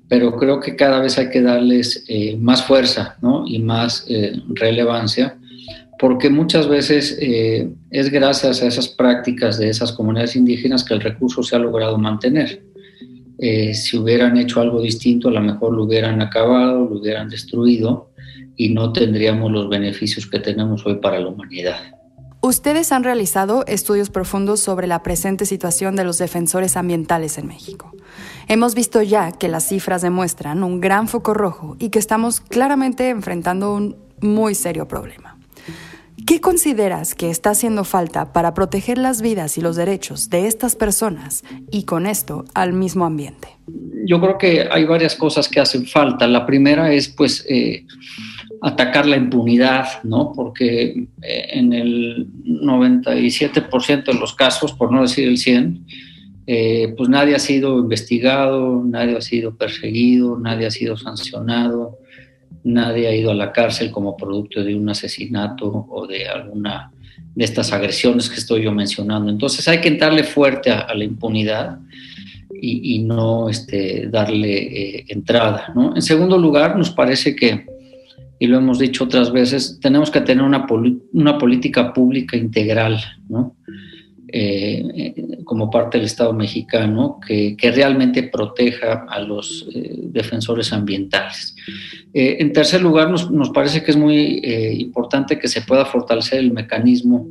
pero 0.09 0.35
creo 0.35 0.59
que 0.59 0.75
cada 0.75 0.99
vez 0.99 1.17
hay 1.17 1.29
que 1.29 1.41
darles 1.41 2.03
eh, 2.09 2.35
más 2.35 2.65
fuerza 2.65 3.15
y 3.45 3.59
más 3.59 4.05
relevancia, 4.55 5.37
porque 5.97 6.29
muchas 6.29 6.67
veces 6.67 7.17
es 7.17 8.11
gracias 8.11 8.61
a 8.61 8.67
esas 8.67 8.89
prácticas 8.89 9.57
de 9.57 9.69
esas 9.69 9.93
comunidades 9.93 10.35
indígenas 10.35 10.83
que 10.83 10.93
el 10.93 10.99
recurso 10.99 11.41
se 11.41 11.55
ha 11.55 11.59
logrado 11.59 11.97
mantener. 11.97 12.61
eh, 13.37 13.73
si 13.73 13.97
hubieran 13.97 14.35
hecho 14.37 14.59
algo 14.59 14.81
distinto, 14.81 15.29
a 15.29 15.31
lo 15.31 15.39
mejor 15.39 15.73
lo 15.73 15.85
hubieran 15.85 16.21
acabado, 16.21 16.89
lo 16.89 16.99
hubieran 16.99 17.29
destruido 17.29 18.11
y 18.57 18.73
no 18.73 18.91
tendríamos 18.91 19.49
los 19.49 19.69
beneficios 19.69 20.27
que 20.27 20.39
tenemos 20.39 20.85
hoy 20.85 20.95
para 20.95 21.19
la 21.21 21.29
humanidad. 21.29 21.94
Ustedes 22.45 22.91
han 22.91 23.03
realizado 23.03 23.63
estudios 23.65 24.11
profundos 24.11 24.59
sobre 24.59 24.85
la 24.85 25.01
presente 25.01 25.47
situación 25.47 25.95
de 25.95 26.03
los 26.03 26.19
defensores 26.19 26.77
ambientales 26.77 27.39
en 27.39 27.47
México. 27.47 27.91
Hemos 28.47 28.75
visto 28.75 29.01
ya 29.01 29.31
que 29.31 29.47
las 29.47 29.67
cifras 29.67 30.03
demuestran 30.03 30.63
un 30.63 30.79
gran 30.79 31.07
foco 31.07 31.33
rojo 31.33 31.75
y 31.79 31.89
que 31.89 31.97
estamos 31.97 32.41
claramente 32.41 33.09
enfrentando 33.09 33.73
un 33.73 33.95
muy 34.21 34.53
serio 34.53 34.87
problema. 34.87 35.34
¿Qué 36.25 36.41
consideras 36.41 37.13
que 37.13 37.29
está 37.29 37.51
haciendo 37.51 37.83
falta 37.83 38.33
para 38.33 38.55
proteger 38.55 38.97
las 38.97 39.21
vidas 39.21 39.59
y 39.59 39.61
los 39.61 39.75
derechos 39.75 40.29
de 40.31 40.47
estas 40.47 40.75
personas 40.75 41.43
y 41.71 41.83
con 41.83 42.07
esto 42.07 42.45
al 42.55 42.73
mismo 42.73 43.05
ambiente? 43.05 43.49
Yo 44.05 44.19
creo 44.19 44.37
que 44.39 44.67
hay 44.71 44.85
varias 44.85 45.15
cosas 45.15 45.47
que 45.47 45.59
hacen 45.59 45.85
falta. 45.85 46.27
La 46.27 46.45
primera 46.47 46.91
es 46.91 47.09
pues 47.09 47.45
eh, 47.47 47.85
atacar 48.61 49.05
la 49.05 49.17
impunidad, 49.17 50.03
¿no? 50.03 50.31
Porque 50.35 51.07
eh, 51.21 51.47
en 51.51 51.73
el 51.73 52.27
97% 52.43 54.05
de 54.05 54.13
los 54.15 54.33
casos, 54.33 54.73
por 54.73 54.91
no 54.91 55.03
decir 55.03 55.27
el 55.27 55.37
100, 55.37 55.85
eh, 56.47 56.93
pues 56.97 57.07
nadie 57.07 57.35
ha 57.35 57.39
sido 57.39 57.77
investigado, 57.77 58.83
nadie 58.83 59.15
ha 59.15 59.21
sido 59.21 59.55
perseguido, 59.55 60.39
nadie 60.39 60.65
ha 60.65 60.71
sido 60.71 60.97
sancionado, 60.97 61.99
nadie 62.65 63.07
ha 63.07 63.15
ido 63.15 63.31
a 63.31 63.35
la 63.35 63.51
cárcel 63.51 63.91
como 63.91 64.17
producto 64.17 64.63
de 64.63 64.75
un 64.75 64.89
asesinato 64.89 65.87
o 65.89 66.05
de 66.05 66.27
alguna 66.27 66.91
de 67.33 67.43
estas 67.43 67.71
agresiones 67.71 68.29
que 68.29 68.37
estoy 68.37 68.63
yo 68.63 68.71
mencionando. 68.71 69.29
Entonces 69.29 69.67
hay 69.67 69.79
que 69.79 69.89
entrarle 69.89 70.23
fuerte 70.23 70.71
a, 70.71 70.93
la 70.93 71.03
impunidad 71.03 71.79
y, 72.61 72.99
no 72.99 73.49
este, 73.49 74.07
darle 74.07 74.97
eh, 74.97 75.05
entrada. 75.09 75.73
En 75.95 76.01
segundo 76.01 76.37
lugar, 76.37 76.77
nos 76.77 76.89
parece 76.89 77.35
que 77.35 77.65
y 78.39 78.47
lo 78.47 78.57
hemos 78.57 78.79
dicho 78.79 79.05
otras 79.05 79.31
veces, 79.31 79.79
tenemos 79.81 80.11
que 80.11 80.21
tener 80.21 80.43
una, 80.43 80.65
una 81.13 81.37
política 81.37 81.93
pública 81.93 82.35
integral, 82.35 82.99
¿no? 83.29 83.55
Eh, 84.27 85.13
como 85.43 85.69
parte 85.69 85.97
del 85.97 86.07
Estado 86.07 86.33
mexicano, 86.33 87.19
que, 87.25 87.55
realmente 87.75 88.23
proteja 88.23 89.05
a 89.07 89.19
los 89.19 89.67
eh, 89.73 89.93
defensores 89.97 90.73
ambientales. 90.73 91.55
Eh, 92.13 92.37
en 92.39 92.51
tercer 92.51 92.81
lugar, 92.81 93.11
nos, 93.11 93.49
parece 93.51 93.83
que 93.83 93.91
es 93.91 93.97
muy 93.97 94.41
importante 94.79 95.37
que 95.37 95.47
se 95.47 95.61
pueda 95.61 95.85
fortalecer 95.85 96.39
el 96.39 96.51
mecanismo 96.51 97.27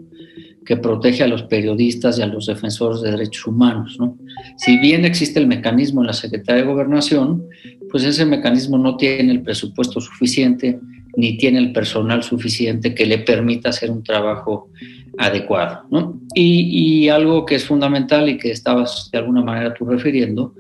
que 0.65 0.77
protege 0.77 1.25
a 1.25 1.29
los 1.29 1.43
periodistas 1.43 2.19
y 2.19 2.23
a 2.23 2.27
los 2.27 2.47
defensores 2.47 3.03
de 3.03 3.11
derechos 3.11 3.47
humanos. 3.47 3.97
¿no? 3.99 4.17
Si 4.57 4.79
bien 4.79 5.05
existe 5.05 5.41
el 5.41 5.47
mecanismo 5.47 6.01
en 6.01 6.07
la 6.07 6.13
Secretaría 6.13 6.63
de 6.63 6.69
Gobernación, 6.69 7.45
pues 7.91 8.05
ese 8.05 8.25
mecanismo 8.25 8.79
no 8.79 8.97
tiene 8.97 9.33
el 9.33 9.43
presupuesto 9.43 10.01
suficiente 10.01 10.79
ni 11.17 11.37
tiene 11.37 11.59
el 11.59 11.73
personal 11.73 12.23
suficiente 12.23 12.95
que 12.95 13.07
le 13.07 13.19
permita 13.19 13.69
hacer 13.71 13.91
un 13.91 14.03
trabajo 14.03 14.71
adecuado. 15.18 15.83
¿no? 15.90 16.21
Y, 16.35 17.09
algo 17.09 17.44
que 17.44 17.54
es 17.56 17.64
fundamental 17.64 18.28
y 18.28 18.38
que 18.38 18.50
estabas 18.50 19.09
de 19.12 19.18
alguna 19.18 19.42
manera 19.42 19.75
tú 19.75 19.85
refiriendo, 19.85 20.54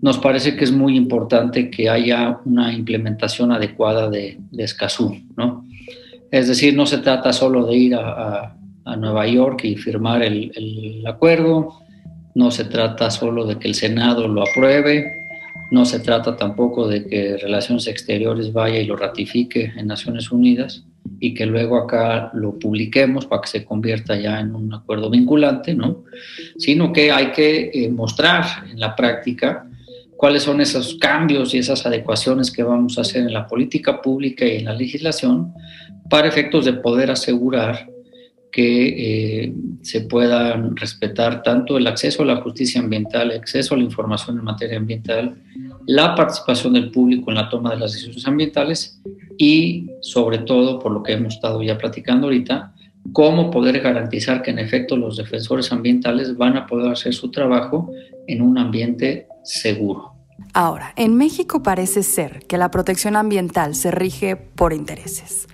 nos 0.00 0.18
parece 0.18 0.56
que 0.56 0.64
es 0.64 0.72
muy 0.72 0.96
importante 0.96 1.70
que 1.70 1.88
haya 1.88 2.38
una 2.44 2.72
implementación 2.72 3.52
adecuada 3.52 4.08
de, 4.08 4.38
de 4.50 4.64
Escazú. 4.64 5.16
¿no? 5.36 5.64
Es 6.30 6.48
decir, 6.48 6.74
no 6.74 6.86
se 6.86 6.98
trata 6.98 7.32
solo 7.32 7.66
de 7.66 7.76
ir 7.76 7.94
a, 7.94 8.54
a, 8.84 8.96
Nueva 8.96 9.26
York 9.26 9.64
y 9.64 9.76
firmar 9.76 10.22
el, 10.22 10.50
el 10.54 11.06
acuerdo, 11.06 11.74
no 12.34 12.50
se 12.50 12.64
trata 12.64 13.10
solo 13.10 13.44
de 13.44 13.58
que 13.58 13.68
el 13.68 13.74
Senado 13.74 14.26
lo 14.28 14.42
apruebe, 14.42 15.26
no 15.70 15.84
se 15.84 16.00
trata 16.00 16.36
tampoco 16.36 16.88
de 16.88 17.06
que 17.06 17.36
Relaciones 17.36 17.86
Exteriores 17.86 18.52
vaya 18.52 18.80
y 18.80 18.86
lo 18.86 18.96
ratifique 18.96 19.72
en 19.76 19.86
Naciones 19.88 20.32
Unidas 20.32 20.87
y 21.20 21.34
que 21.34 21.46
luego 21.46 21.76
acá 21.76 22.30
lo 22.34 22.58
publiquemos 22.58 23.26
para 23.26 23.42
que 23.42 23.48
se 23.48 23.64
convierta 23.64 24.16
ya 24.16 24.40
en 24.40 24.54
un 24.54 24.72
acuerdo 24.72 25.10
vinculante, 25.10 25.74
¿no? 25.74 26.04
Sino 26.56 26.92
que 26.92 27.10
hay 27.10 27.32
que 27.32 27.70
eh, 27.72 27.88
mostrar 27.90 28.44
en 28.70 28.80
la 28.80 28.94
práctica 28.94 29.68
cuáles 30.16 30.42
son 30.42 30.60
esos 30.60 30.96
cambios 30.96 31.54
y 31.54 31.58
esas 31.58 31.86
adecuaciones 31.86 32.50
que 32.50 32.62
vamos 32.62 32.98
a 32.98 33.02
hacer 33.02 33.22
en 33.22 33.32
la 33.32 33.46
política 33.46 34.02
pública 34.02 34.44
y 34.44 34.56
en 34.56 34.64
la 34.64 34.74
legislación 34.74 35.52
para 36.10 36.28
efectos 36.28 36.64
de 36.64 36.72
poder 36.72 37.10
asegurar 37.10 37.88
que 38.50 39.44
eh, 39.44 39.52
se 39.82 40.02
pueda 40.02 40.56
respetar 40.74 41.42
tanto 41.42 41.76
el 41.76 41.86
acceso 41.86 42.22
a 42.22 42.26
la 42.26 42.36
justicia 42.36 42.80
ambiental, 42.80 43.30
el 43.30 43.38
acceso 43.38 43.74
a 43.74 43.78
la 43.78 43.84
información 43.84 44.38
en 44.38 44.44
materia 44.44 44.78
ambiental, 44.78 45.36
la 45.86 46.14
participación 46.14 46.74
del 46.74 46.90
público 46.90 47.30
en 47.30 47.36
la 47.36 47.48
toma 47.48 47.70
de 47.70 47.78
las 47.78 47.92
decisiones 47.92 48.26
ambientales 48.26 49.00
y, 49.36 49.90
sobre 50.00 50.38
todo, 50.38 50.78
por 50.78 50.92
lo 50.92 51.02
que 51.02 51.12
hemos 51.12 51.34
estado 51.34 51.62
ya 51.62 51.78
platicando 51.78 52.26
ahorita, 52.26 52.74
cómo 53.12 53.50
poder 53.50 53.80
garantizar 53.80 54.42
que 54.42 54.50
en 54.50 54.58
efecto 54.58 54.96
los 54.96 55.16
defensores 55.16 55.72
ambientales 55.72 56.36
van 56.36 56.56
a 56.56 56.66
poder 56.66 56.92
hacer 56.92 57.14
su 57.14 57.30
trabajo 57.30 57.90
en 58.26 58.42
un 58.42 58.58
ambiente 58.58 59.26
seguro. 59.44 60.12
Ahora, 60.54 60.92
en 60.96 61.16
México 61.16 61.62
parece 61.62 62.02
ser 62.02 62.40
que 62.46 62.58
la 62.58 62.70
protección 62.70 63.16
ambiental 63.16 63.74
se 63.74 63.90
rige 63.90 64.36
por 64.36 64.72
intereses. 64.72 65.47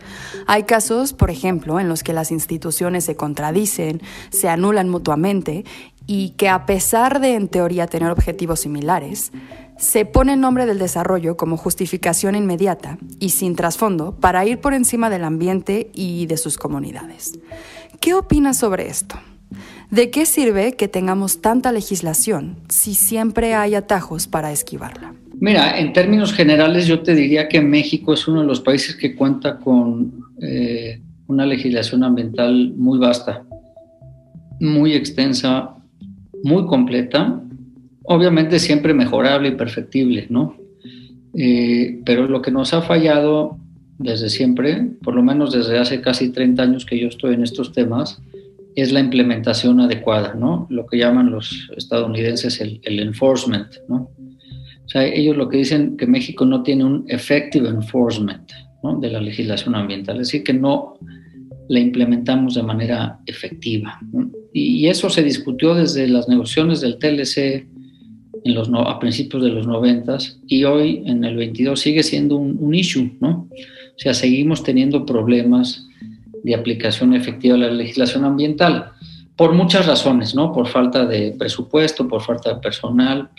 Hay 0.47 0.65
casos, 0.65 1.13
por 1.13 1.31
ejemplo, 1.31 1.81
en 1.81 1.89
los 1.89 2.03
que 2.03 2.13
las 2.13 2.31
instituciones 2.31 3.05
se 3.05 3.17
contradicen, 3.17 4.03
se 4.31 4.49
anulan 4.49 4.89
mutuamente 4.89 5.65
y 6.07 6.31
que 6.31 6.49
a 6.49 6.67
pesar 6.67 7.21
de 7.21 7.35
en 7.35 7.49
teoría 7.49 7.87
tener 7.87 8.11
objetivos 8.11 8.61
similares, 8.61 9.33
se 9.77 10.05
pone 10.05 10.35
el 10.35 10.41
nombre 10.41 10.67
del 10.67 10.79
desarrollo 10.79 11.37
como 11.37 11.57
justificación 11.57 12.37
inmediata 12.37 12.99
y 13.19 13.31
sin 13.31 13.57
trasfondo 13.57 14.15
para 14.15 14.45
ir 14.47 14.61
por 14.61 14.75
encima 14.75 15.11
del 15.11 15.25
ambiente 15.25 15.91
y 15.95 16.27
de 16.27 16.37
sus 16.37 16.59
comunidades. 16.59 17.39
¿Qué 18.01 18.15
opinas 18.15 18.59
sobre 18.59 18.89
esto? 18.89 19.17
¿De 19.91 20.11
qué 20.11 20.27
sirve 20.27 20.75
que 20.75 20.89
tengamos 20.89 21.41
tanta 21.41 21.73
legislación 21.73 22.57
si 22.69 22.95
siempre 22.95 23.55
hay 23.55 23.75
atajos 23.75 24.27
para 24.27 24.53
esquivarla? 24.53 25.15
Mira, 25.41 25.79
en 25.79 25.93
términos 25.93 26.33
generales 26.33 26.87
yo 26.87 27.01
te 27.01 27.15
diría 27.15 27.49
que 27.49 27.61
México 27.61 28.15
es 28.15 28.27
uno 28.29 28.41
de 28.43 28.47
los 28.47 28.61
países 28.61 28.97
que 28.97 29.15
cuenta 29.15 29.59
con 29.59 30.13
eh, 30.41 31.01
una 31.27 31.47
legislación 31.47 32.05
ambiental 32.05 32.73
muy 32.77 32.99
vasta, 32.99 33.45
muy 34.61 34.95
extensa, 34.95 35.75
muy 36.43 36.67
completa, 36.67 37.41
obviamente 38.05 38.59
siempre 38.59 38.95
mejorable 38.95 39.49
y 39.49 39.53
perfectible, 39.53 40.27
¿no? 40.29 40.57
Eh, 41.35 42.01
pero 42.05 42.29
lo 42.29 42.41
que 42.43 42.51
nos 42.51 42.75
ha 42.75 42.83
fallado 42.83 43.59
desde 43.99 44.29
siempre, 44.29 44.89
por 45.03 45.15
lo 45.15 45.23
menos 45.23 45.53
desde 45.53 45.79
hace 45.79 46.01
casi 46.01 46.31
30 46.31 46.63
años 46.63 46.87
que 46.87 46.99
yo 46.99 47.09
estoy 47.09 47.35
en 47.35 47.43
estos 47.43 47.73
temas, 47.73 48.21
es 48.77 48.93
la 48.93 49.01
implementación 49.01 49.81
adecuada, 49.81 50.35
¿no? 50.35 50.67
Lo 50.69 50.87
que 50.87 50.99
llaman 50.99 51.31
los 51.31 51.71
estadounidenses 51.77 52.61
el, 52.61 52.81
el 52.83 53.01
enforcement, 53.01 53.69
¿no? 53.89 54.11
O 54.85 54.89
sea, 54.89 55.05
ellos 55.07 55.37
lo 55.37 55.49
que 55.49 55.59
dicen 55.59 55.97
que 55.97 56.07
México 56.07 56.45
no 56.45 56.63
tiene 56.63 56.85
un 56.85 57.05
effective 57.09 57.69
enforcement 57.69 58.51
de 59.01 59.11
la 59.11 59.21
legislación 59.21 59.75
ambiental, 59.75 60.17
es 60.17 60.29
decir, 60.29 60.45
que 60.45 60.53
no 60.53 60.99
la 61.69 61.81
implementamos 61.81 62.55
de 62.55 62.63
manera 62.63 63.19
efectiva. 63.27 63.99
Y 64.53 64.87
eso 64.89 65.09
se 65.09 65.23
discutió 65.23 65.75
desde 65.75 66.07
las 66.07 66.29
negociaciones 66.29 66.83
del 66.83 66.99
TLC 66.99 67.67
a 68.87 68.99
principios 68.99 69.43
de 69.43 69.49
los 69.49 69.67
90 69.67 70.19
y 70.49 70.65
hoy 70.65 71.03
en 71.07 71.25
el 71.25 71.37
22 71.37 71.81
sigue 71.81 72.03
siendo 72.03 72.37
un, 72.37 72.59
un 72.61 72.75
issue, 72.75 73.17
¿no? 73.21 73.49
O 73.51 73.99
sea, 73.99 74.13
seguimos 74.13 74.63
teniendo 74.63 75.07
problemas 75.07 75.89
de 76.43 76.55
aplicación 76.55 77.15
efectiva 77.15 77.55
de 77.55 77.61
la 77.61 77.73
legislación 77.73 78.25
ambiental 78.25 78.91
por 79.37 79.53
muchas 79.53 79.87
razones, 79.87 80.35
¿no? 80.35 80.53
Por 80.53 80.69
falta 80.69 81.05
de 81.07 81.35
presupuesto, 81.39 82.07
por 82.07 82.23
falta 82.23 82.55
de 82.55 82.61
personal, 82.61 83.31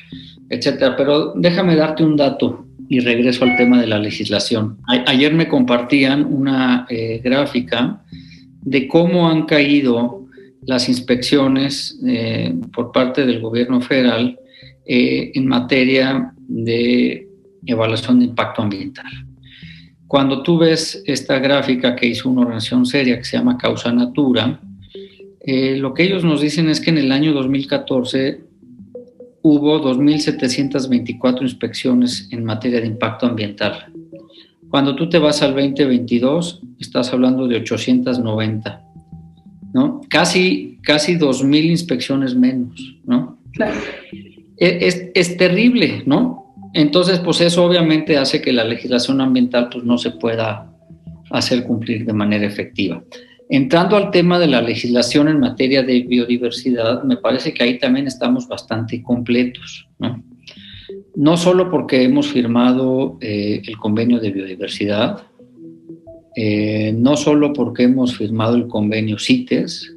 etcétera. 0.50 0.96
Pero 0.96 1.34
déjame 1.36 1.76
darte 1.76 2.04
un 2.04 2.18
dato 2.18 2.66
y 2.90 3.00
regreso 3.00 3.46
al 3.46 3.56
tema 3.56 3.80
de 3.82 3.88
la 3.88 4.00
legislación. 4.00 4.78
ayer 4.88 5.34
me 5.34 5.48
compartían 5.48 6.26
una 6.26 6.86
eh, 6.90 7.20
gráfica 7.24 8.04
de 8.62 8.88
cómo 8.88 9.30
han 9.30 9.46
caído 9.46 10.26
las 10.66 10.90
inspecciones 10.90 12.00
eh, 12.06 12.54
por 12.74 12.92
parte 12.92 13.26
del 13.26 13.40
gobierno 13.40 13.82
federal 13.82 14.40
eh, 14.86 15.32
en 15.34 15.48
materia 15.48 16.34
de 16.48 17.28
evaluación 17.66 18.20
de 18.20 18.26
impacto 18.26 18.62
ambiental. 18.62 19.12
Cuando 20.08 20.44
tú 20.44 20.60
ves 20.60 21.02
esta 21.06 21.40
gráfica 21.40 21.96
que 21.96 22.08
hizo 22.08 22.30
una 22.30 22.42
organización 22.42 22.86
seria 22.86 23.18
que 23.18 23.24
se 23.26 23.38
llama 23.38 23.58
Causa 23.58 23.92
Natura, 23.92 24.60
lo 25.46 25.94
que 25.94 26.04
ellos 26.04 26.24
nos 26.24 26.42
dicen 26.42 26.70
es 26.70 26.80
que 26.80 26.90
en 26.90 26.98
el 26.98 27.12
año 27.12 27.34
2014 27.34 28.42
hubo 29.42 29.80
2.724 29.80 31.44
inspecciones 31.44 32.28
en 32.32 32.44
materia 32.44 32.82
de 32.82 32.88
impacto 32.88 33.28
ambiental. 33.28 33.94
Cuando 34.70 34.96
tú 34.96 35.08
te 35.08 35.20
vas 35.20 35.44
al 35.44 35.52
2022, 35.54 36.62
estás 36.80 37.14
hablando 37.14 37.48
de 37.48 37.58
890, 37.58 38.84
¿no? 39.74 40.02
Casi, 40.10 40.80
casi 40.82 41.16
2.000 41.16 41.64
inspecciones 41.66 42.36
menos, 42.36 42.98
¿no? 43.06 43.38
es, 44.58 45.10
es, 45.14 45.38
terrible, 45.38 46.02
¿no? 46.06 46.56
Entonces, 46.74 47.20
pues 47.20 47.40
eso 47.42 47.64
obviamente 47.64 48.18
hace 48.18 48.42
que 48.42 48.52
la 48.52 48.64
legislación 48.64 49.22
ambiental 49.22 49.70
pues, 49.72 49.86
no 49.86 49.98
se 49.98 50.12
pueda 50.12 50.72
hacer 51.30 51.64
cumplir 51.64 52.06
de 52.06 52.14
manera 52.14 52.46
efectiva. 52.46 53.04
Entrando 53.50 53.96
al 53.96 54.10
tema 54.10 54.40
de 54.40 54.48
la 54.48 54.62
legislación 54.62 55.28
en 55.28 55.40
materia 55.40 55.84
de 55.84 56.02
biodiversidad, 56.02 57.04
me 57.04 57.18
parece 57.18 57.54
que 57.54 57.64
ahí 57.64 57.78
también 57.78 58.08
estamos 58.08 58.48
bastante 58.48 59.04
completos, 59.04 59.88
¿no? 60.00 60.24
No 61.16 61.38
solo 61.38 61.70
porque 61.70 62.04
hemos 62.04 62.28
firmado 62.28 63.18
eh, 63.22 63.62
el 63.66 63.78
convenio 63.78 64.20
de 64.20 64.32
biodiversidad, 64.32 65.28
eh, 66.36 66.94
no 66.98 67.16
solo 67.16 67.54
porque 67.54 67.84
hemos 67.84 68.18
firmado 68.18 68.56
el 68.56 68.68
convenio 68.68 69.18
CITES, 69.18 69.96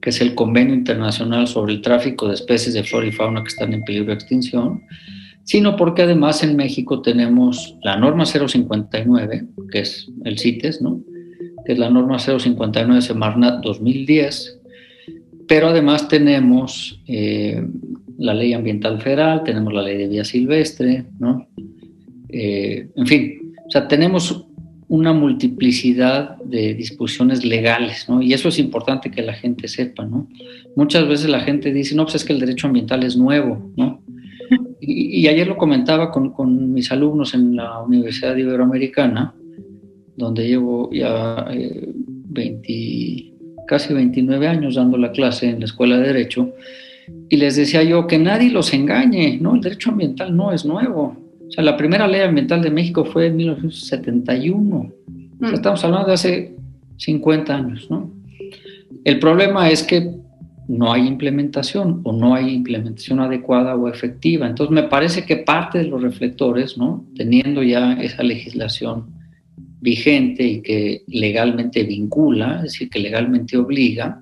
que 0.00 0.10
es 0.10 0.20
el 0.20 0.34
convenio 0.34 0.74
internacional 0.74 1.46
sobre 1.46 1.74
el 1.74 1.82
tráfico 1.82 2.26
de 2.26 2.34
especies 2.34 2.74
de 2.74 2.82
flora 2.82 3.06
y 3.06 3.12
fauna 3.12 3.42
que 3.42 3.48
están 3.48 3.74
en 3.74 3.84
peligro 3.84 4.08
de 4.08 4.14
extinción, 4.14 4.82
sino 5.44 5.76
porque 5.76 6.02
además 6.02 6.42
en 6.42 6.56
México 6.56 7.02
tenemos 7.02 7.76
la 7.82 7.96
norma 7.96 8.24
059, 8.26 9.46
que 9.70 9.80
es 9.80 10.08
el 10.24 10.38
CITES, 10.38 10.82
¿no? 10.82 11.00
Que 11.66 11.72
es 11.72 11.78
la 11.78 11.90
norma 11.90 12.18
059 12.18 13.02
Semarnat 13.02 13.60
2010, 13.62 14.60
pero 15.48 15.68
además 15.68 16.08
tenemos 16.08 17.02
eh, 17.06 17.60
la 18.18 18.34
ley 18.34 18.52
ambiental 18.52 19.00
federal, 19.00 19.42
tenemos 19.44 19.72
la 19.72 19.82
ley 19.82 19.98
de 19.98 20.08
vía 20.08 20.24
silvestre, 20.24 21.04
¿no? 21.18 21.48
Eh, 22.28 22.88
en 22.94 23.06
fin, 23.06 23.52
o 23.66 23.70
sea, 23.70 23.88
tenemos 23.88 24.46
una 24.88 25.12
multiplicidad 25.12 26.36
de 26.44 26.74
disposiciones 26.74 27.44
legales, 27.44 28.08
¿no? 28.08 28.22
Y 28.22 28.32
eso 28.32 28.48
es 28.48 28.58
importante 28.58 29.10
que 29.10 29.22
la 29.22 29.34
gente 29.34 29.66
sepa, 29.66 30.04
¿no? 30.04 30.28
Muchas 30.76 31.08
veces 31.08 31.28
la 31.28 31.40
gente 31.40 31.72
dice, 31.72 31.96
no, 31.96 32.04
pues 32.04 32.16
es 32.16 32.24
que 32.24 32.32
el 32.32 32.40
derecho 32.40 32.68
ambiental 32.68 33.02
es 33.02 33.16
nuevo, 33.16 33.72
¿no? 33.76 34.02
Y, 34.80 35.26
ayer 35.26 35.48
lo 35.48 35.56
comentaba 35.56 36.12
con, 36.12 36.30
con, 36.30 36.72
mis 36.72 36.92
alumnos 36.92 37.34
en 37.34 37.56
la 37.56 37.80
Universidad 37.80 38.36
Iberoamericana, 38.36 39.34
donde 40.16 40.46
llevo 40.46 40.90
ya 40.92 41.46
20, 41.48 42.72
eh, 42.72 43.32
casi 43.66 43.92
29 43.94 44.48
años 44.48 44.74
dando 44.74 44.96
la 44.96 45.12
clase 45.12 45.48
en 45.48 45.60
la 45.60 45.66
Escuela 45.66 45.98
de 45.98 46.06
Derecho, 46.08 46.52
y 47.28 47.36
les 47.36 47.56
decía 47.56 47.82
yo 47.82 48.06
que 48.06 48.18
nadie 48.18 48.50
los 48.50 48.72
engañe, 48.72 49.38
¿no? 49.40 49.54
El 49.54 49.60
derecho 49.60 49.90
ambiental 49.90 50.36
no 50.36 50.52
es 50.52 50.64
nuevo. 50.64 51.16
O 51.46 51.50
sea, 51.50 51.62
la 51.62 51.76
primera 51.76 52.08
ley 52.08 52.22
ambiental 52.22 52.62
de 52.62 52.70
México 52.70 53.04
fue 53.04 53.26
en 53.26 53.36
1971. 53.36 54.76
O 54.76 55.38
sea, 55.40 55.50
mm. 55.50 55.54
estamos 55.54 55.84
hablando 55.84 56.08
de 56.08 56.14
hace 56.14 56.56
50 56.96 57.54
años, 57.54 57.86
¿no? 57.90 58.10
El 59.04 59.18
problema 59.20 59.70
es 59.70 59.84
que 59.84 60.16
no 60.68 60.92
hay 60.92 61.06
implementación 61.06 62.00
o 62.02 62.12
no 62.12 62.34
hay 62.34 62.52
implementación 62.52 63.20
adecuada 63.20 63.76
o 63.76 63.88
efectiva. 63.88 64.48
Entonces, 64.48 64.74
me 64.74 64.82
parece 64.82 65.24
que 65.24 65.36
parte 65.36 65.78
de 65.78 65.84
los 65.84 66.02
reflectores, 66.02 66.76
¿no? 66.76 67.04
Teniendo 67.14 67.62
ya 67.62 67.92
esa 67.94 68.24
legislación 68.24 69.15
vigente 69.86 70.42
y 70.42 70.62
que 70.62 71.02
legalmente 71.06 71.84
vincula, 71.84 72.56
es 72.56 72.62
decir, 72.72 72.90
que 72.90 72.98
legalmente 72.98 73.56
obliga, 73.56 74.20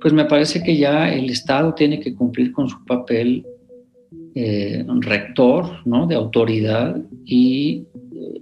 pues 0.00 0.12
me 0.12 0.24
parece 0.24 0.64
que 0.64 0.76
ya 0.76 1.14
el 1.14 1.30
Estado 1.30 1.74
tiene 1.74 2.00
que 2.00 2.12
cumplir 2.12 2.50
con 2.50 2.68
su 2.68 2.84
papel 2.84 3.46
eh, 4.34 4.84
rector, 5.00 5.86
¿no? 5.86 6.08
De 6.08 6.16
autoridad 6.16 7.00
y 7.24 7.84
eh, 8.16 8.40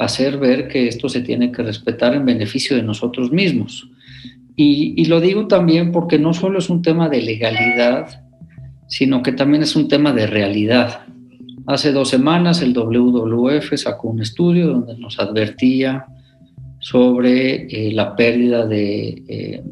hacer 0.00 0.38
ver 0.38 0.66
que 0.66 0.88
esto 0.88 1.08
se 1.08 1.20
tiene 1.20 1.52
que 1.52 1.62
respetar 1.62 2.14
en 2.14 2.24
beneficio 2.24 2.76
de 2.76 2.82
nosotros 2.82 3.30
mismos. 3.30 3.88
Y, 4.56 5.04
lo 5.04 5.20
digo 5.20 5.46
también 5.46 5.92
porque 5.92 6.18
no 6.18 6.32
solo 6.32 6.58
es 6.58 6.68
un 6.68 6.82
tema 6.82 7.08
de 7.08 7.22
legalidad, 7.22 8.24
sino 8.88 9.22
que 9.22 9.32
también 9.32 9.62
es 9.62 9.76
un 9.76 9.86
tema 9.86 10.12
de 10.12 10.26
realidad. 10.26 11.06
Hace 11.66 11.92
dos 11.92 12.08
semanas 12.08 12.62
el 12.62 12.72
WWF 12.72 13.76
sacó 13.76 14.08
un 14.08 14.20
estudio 14.20 14.68
donde 14.68 14.96
nos 14.98 15.18
advertía 15.18 16.06
sobre 16.78 17.66
eh, 17.66 17.92
la 17.92 18.14
pérdida 18.14 18.66
de 18.66 19.62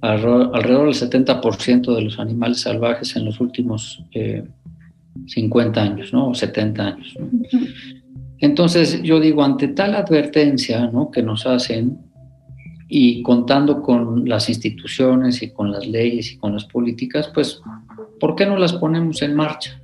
alrededor 0.00 0.84
del 0.84 0.94
70% 0.94 1.94
de 1.94 2.02
los 2.02 2.18
animales 2.18 2.60
salvajes 2.60 3.16
en 3.16 3.24
los 3.24 3.40
últimos 3.40 4.04
50 5.26 5.80
eh, 5.80 5.82
años, 5.82 6.12
¿no? 6.12 6.28
O 6.28 6.34
70 6.34 6.86
años. 6.86 7.14
Entonces, 8.38 9.02
yo 9.02 9.20
digo, 9.20 9.42
ante 9.42 9.68
tal 9.68 9.94
advertencia 9.94 10.86
¿no? 10.88 11.10
que 11.10 11.22
nos 11.22 11.46
hacen 11.46 11.98
y 12.88 13.22
contando 13.22 13.80
con 13.80 14.28
las 14.28 14.50
instituciones 14.50 15.42
y 15.42 15.50
con 15.50 15.72
las 15.72 15.86
leyes 15.86 16.32
y 16.32 16.36
con 16.36 16.52
las 16.52 16.66
políticas, 16.66 17.30
pues, 17.32 17.62
¿por 18.20 18.34
qué 18.36 18.44
no 18.44 18.58
las 18.58 18.74
ponemos 18.74 19.22
en 19.22 19.34
marcha? 19.34 19.80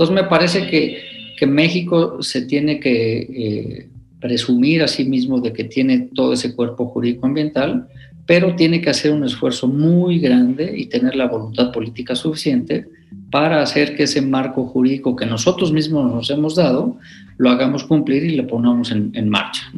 Entonces, 0.00 0.14
me 0.14 0.30
parece 0.30 0.66
que, 0.66 1.46
México 1.46 2.22
se 2.22 2.42
tiene 2.42 2.80
que 2.80 3.18
eh, 3.18 3.88
presumir 4.18 4.82
a 4.82 4.88
sí 4.88 5.04
mismo 5.04 5.40
de 5.40 5.52
que 5.52 5.64
tiene 5.64 6.08
todo 6.14 6.32
ese 6.34 6.54
cuerpo 6.54 6.86
jurídico 6.86 7.26
ambiental, 7.26 7.86
pero 8.26 8.54
tiene 8.56 8.80
que 8.80 8.90
hacer 8.90 9.12
un 9.12 9.24
esfuerzo 9.24 9.68
muy 9.68 10.18
grande 10.20 10.72
y 10.76 10.86
tener 10.86 11.16
la 11.16 11.26
voluntad 11.28 11.72
política 11.72 12.14
suficiente 12.14 12.86
para 13.30 13.62
hacer 13.62 13.94
que 13.96 14.04
ese 14.04 14.22
marco 14.22 14.66
jurídico 14.66 15.16
que 15.16 15.26
nosotros 15.26 15.72
mismos 15.72 16.10
nos 16.10 16.30
hemos 16.30 16.56
dado 16.56 16.96
lo 17.36 17.50
hagamos 17.50 17.84
cumplir 17.84 18.24
y 18.24 18.36
lo 18.36 18.46
pongamos 18.46 18.90
en, 18.92 19.28
marcha. 19.28 19.70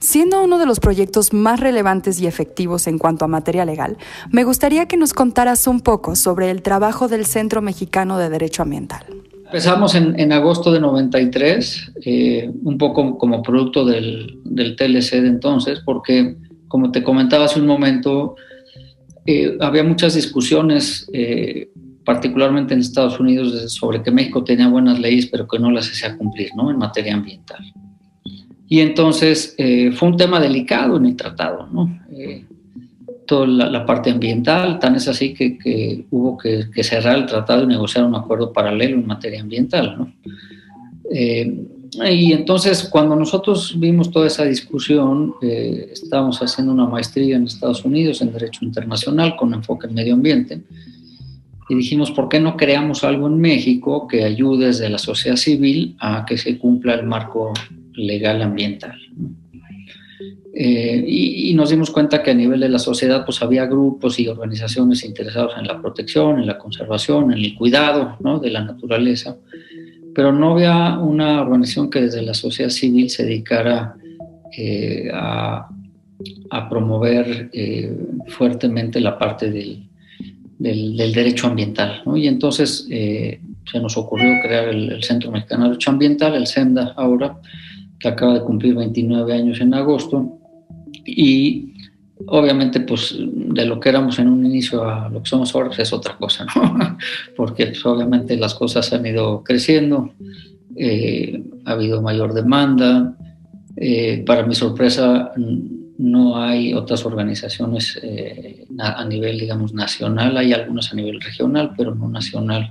Siendo 0.00 0.42
uno 0.42 0.58
de 0.58 0.66
los 0.66 0.80
proyectos 0.80 1.32
más 1.32 1.60
relevantes 1.60 2.20
y 2.20 2.26
efectivos 2.26 2.86
en 2.86 2.98
cuanto 2.98 3.26
a 3.26 3.28
materia 3.28 3.64
legal, 3.64 3.96
me 4.30 4.44
gustaría 4.44 4.86
que 4.86 4.98
nos 4.98 5.14
contaras 5.14 5.66
un 5.66 5.80
poco 5.80 6.16
sobre 6.16 6.50
el 6.50 6.60
trabajo 6.60 7.08
del 7.08 7.26
Centro 7.26 7.62
Mexicano 7.62 8.18
de 8.18 8.28
Derecho 8.28 8.62
Ambiental. 8.62 9.04
Empezamos 9.54 9.94
en, 9.94 10.32
agosto 10.32 10.72
de 10.72 10.80
93, 10.80 11.92
eh, 12.04 12.50
un 12.64 12.76
poco 12.76 13.16
como 13.16 13.40
producto 13.40 13.84
del, 13.84 14.40
del 14.42 14.74
TLC 14.74 15.20
de 15.20 15.28
entonces, 15.28 15.80
porque 15.84 16.34
como 16.66 16.90
te 16.90 17.04
comentaba 17.04 17.44
hace 17.44 17.60
un 17.60 17.68
momento, 17.68 18.34
eh, 19.24 19.56
había 19.60 19.84
muchas 19.84 20.16
discusiones, 20.16 21.08
eh, 21.12 21.70
particularmente 22.04 22.74
en 22.74 22.80
Estados 22.80 23.20
Unidos, 23.20 23.72
sobre 23.72 24.02
que 24.02 24.10
México 24.10 24.42
tenía 24.42 24.66
buenas 24.66 24.98
leyes, 24.98 25.26
pero 25.26 25.46
que 25.46 25.60
no 25.60 25.70
las 25.70 25.88
hacía 25.88 26.18
cumplir 26.18 26.50
¿no? 26.56 26.72
en 26.72 26.78
materia 26.78 27.14
ambiental. 27.14 27.62
Y 28.66 28.80
entonces 28.80 29.54
eh, 29.56 29.92
fue 29.92 30.08
un 30.08 30.16
tema 30.16 30.40
delicado 30.40 30.96
en 30.96 31.06
el 31.06 31.14
tratado, 31.14 31.68
¿no? 31.68 31.96
Toda 33.26 33.46
la, 33.46 33.86
parte 33.86 34.10
ambiental, 34.10 34.78
tan 34.78 34.96
es 34.96 35.08
así 35.08 35.34
que, 35.34 36.04
hubo 36.10 36.36
que, 36.36 36.70
que, 36.72 36.82
cerrar 36.82 37.16
el 37.16 37.26
tratado 37.26 37.64
y 37.64 37.66
negociar 37.66 38.04
un 38.04 38.14
acuerdo 38.14 38.52
paralelo 38.52 38.96
en 38.96 39.06
materia 39.06 39.40
ambiental. 39.40 39.96
¿no? 39.98 40.12
Y 42.02 42.32
entonces 42.32 42.88
cuando 42.90 43.14
nosotros 43.14 43.78
vimos 43.78 44.10
toda 44.10 44.26
esa 44.26 44.44
discusión, 44.44 45.34
eh, 45.40 45.90
estábamos 45.92 46.40
haciendo 46.40 46.72
una 46.72 46.86
maestría 46.86 47.36
en 47.36 47.44
Estados 47.44 47.84
Unidos 47.84 48.20
en 48.20 48.32
Derecho 48.32 48.64
Internacional 48.64 49.36
con 49.36 49.54
enfoque 49.54 49.86
en 49.86 49.94
medio 49.94 50.14
ambiente, 50.14 50.62
y 51.68 51.76
dijimos, 51.76 52.10
¿por 52.10 52.28
qué 52.28 52.40
no 52.40 52.56
creamos 52.56 53.04
algo 53.04 53.26
en 53.26 53.38
México 53.38 54.06
que 54.06 54.24
ayude 54.24 54.66
desde 54.66 54.90
la 54.90 54.98
sociedad 54.98 55.36
civil 55.36 55.96
a 55.98 56.26
que 56.26 56.36
se 56.36 56.58
cumpla 56.58 56.94
el 56.94 57.06
marco 57.06 57.52
legal 57.94 58.42
ambiental? 58.42 58.98
Eh, 60.56 61.04
y, 61.06 61.52
nos 61.54 61.70
dimos 61.70 61.90
cuenta 61.90 62.22
que 62.22 62.30
a 62.30 62.34
nivel 62.34 62.60
de 62.60 62.68
la 62.68 62.78
sociedad 62.78 63.24
pues 63.24 63.42
había 63.42 63.66
grupos 63.66 64.20
y 64.20 64.28
organizaciones 64.28 65.04
interesados 65.04 65.52
en 65.58 65.66
la 65.66 65.80
protección, 65.80 66.38
en 66.38 66.46
la 66.46 66.58
conservación, 66.58 67.32
en 67.32 67.38
el 67.38 67.54
cuidado 67.56 68.16
¿no? 68.20 68.38
de 68.38 68.50
la 68.50 68.64
naturaleza, 68.64 69.36
pero 70.14 70.32
no 70.32 70.52
había 70.52 70.98
una 70.98 71.42
organización 71.42 71.90
que 71.90 72.02
desde 72.02 72.22
la 72.22 72.34
sociedad 72.34 72.70
civil 72.70 73.10
se 73.10 73.24
dedicara 73.24 73.96
eh, 74.56 75.10
a, 75.12 75.68
promover 76.70 77.50
eh, 77.52 77.92
fuertemente 78.28 79.00
la 79.00 79.18
parte 79.18 79.50
del, 79.50 79.88
derecho 80.58 81.48
ambiental. 81.48 82.02
Y 82.14 82.28
entonces 82.28 82.86
se 82.88 83.80
nos 83.80 83.96
ocurrió 83.96 84.40
crear 84.40 84.68
el, 84.68 85.02
Centro 85.02 85.32
Mexicano 85.32 85.64
de 85.64 85.70
Derecho 85.70 85.90
Ambiental, 85.90 86.34
el 86.34 86.46
SEMDA 86.46 86.94
ahora, 86.96 87.36
que 87.98 88.08
acaba 88.08 88.34
de 88.34 88.42
cumplir 88.42 88.76
29 88.76 89.32
años 89.32 89.60
en 89.60 89.74
agosto, 89.74 90.38
y 91.04 91.74
obviamente, 92.26 92.80
pues 92.80 93.16
de 93.18 93.64
lo 93.64 93.80
que 93.80 93.88
éramos 93.88 94.18
en 94.18 94.28
un 94.28 94.44
inicio 94.44 94.84
a 94.88 95.08
lo 95.08 95.22
que 95.22 95.28
somos 95.28 95.54
ahora, 95.54 95.68
pues, 95.68 95.80
es 95.80 95.92
otra 95.92 96.16
cosa, 96.16 96.46
¿no? 96.54 96.98
Porque 97.36 97.66
pues, 97.66 97.84
obviamente 97.86 98.36
las 98.36 98.54
cosas 98.54 98.92
han 98.92 99.06
ido 99.06 99.42
creciendo, 99.42 100.14
eh, 100.76 101.42
ha 101.64 101.72
habido 101.72 102.02
mayor 102.02 102.34
demanda. 102.34 103.16
Eh, 103.76 104.22
para 104.24 104.46
mi 104.46 104.54
sorpresa, 104.54 105.32
no 105.98 106.36
hay 106.40 106.74
otras 106.74 107.04
organizaciones 107.04 107.98
eh, 108.02 108.66
a 108.78 109.04
nivel, 109.04 109.38
digamos, 109.38 109.74
nacional, 109.74 110.36
hay 110.36 110.52
algunas 110.52 110.92
a 110.92 110.96
nivel 110.96 111.20
regional, 111.20 111.72
pero 111.76 111.94
no 111.94 112.08
nacional, 112.08 112.70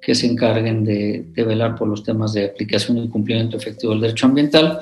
que 0.00 0.14
se 0.14 0.26
encarguen 0.26 0.84
de, 0.84 1.26
de 1.34 1.44
velar 1.44 1.74
por 1.74 1.88
los 1.88 2.02
temas 2.02 2.32
de 2.32 2.46
aplicación 2.46 2.98
y 2.98 3.08
cumplimiento 3.08 3.56
efectivo 3.56 3.92
del 3.92 4.02
derecho 4.02 4.26
ambiental. 4.26 4.80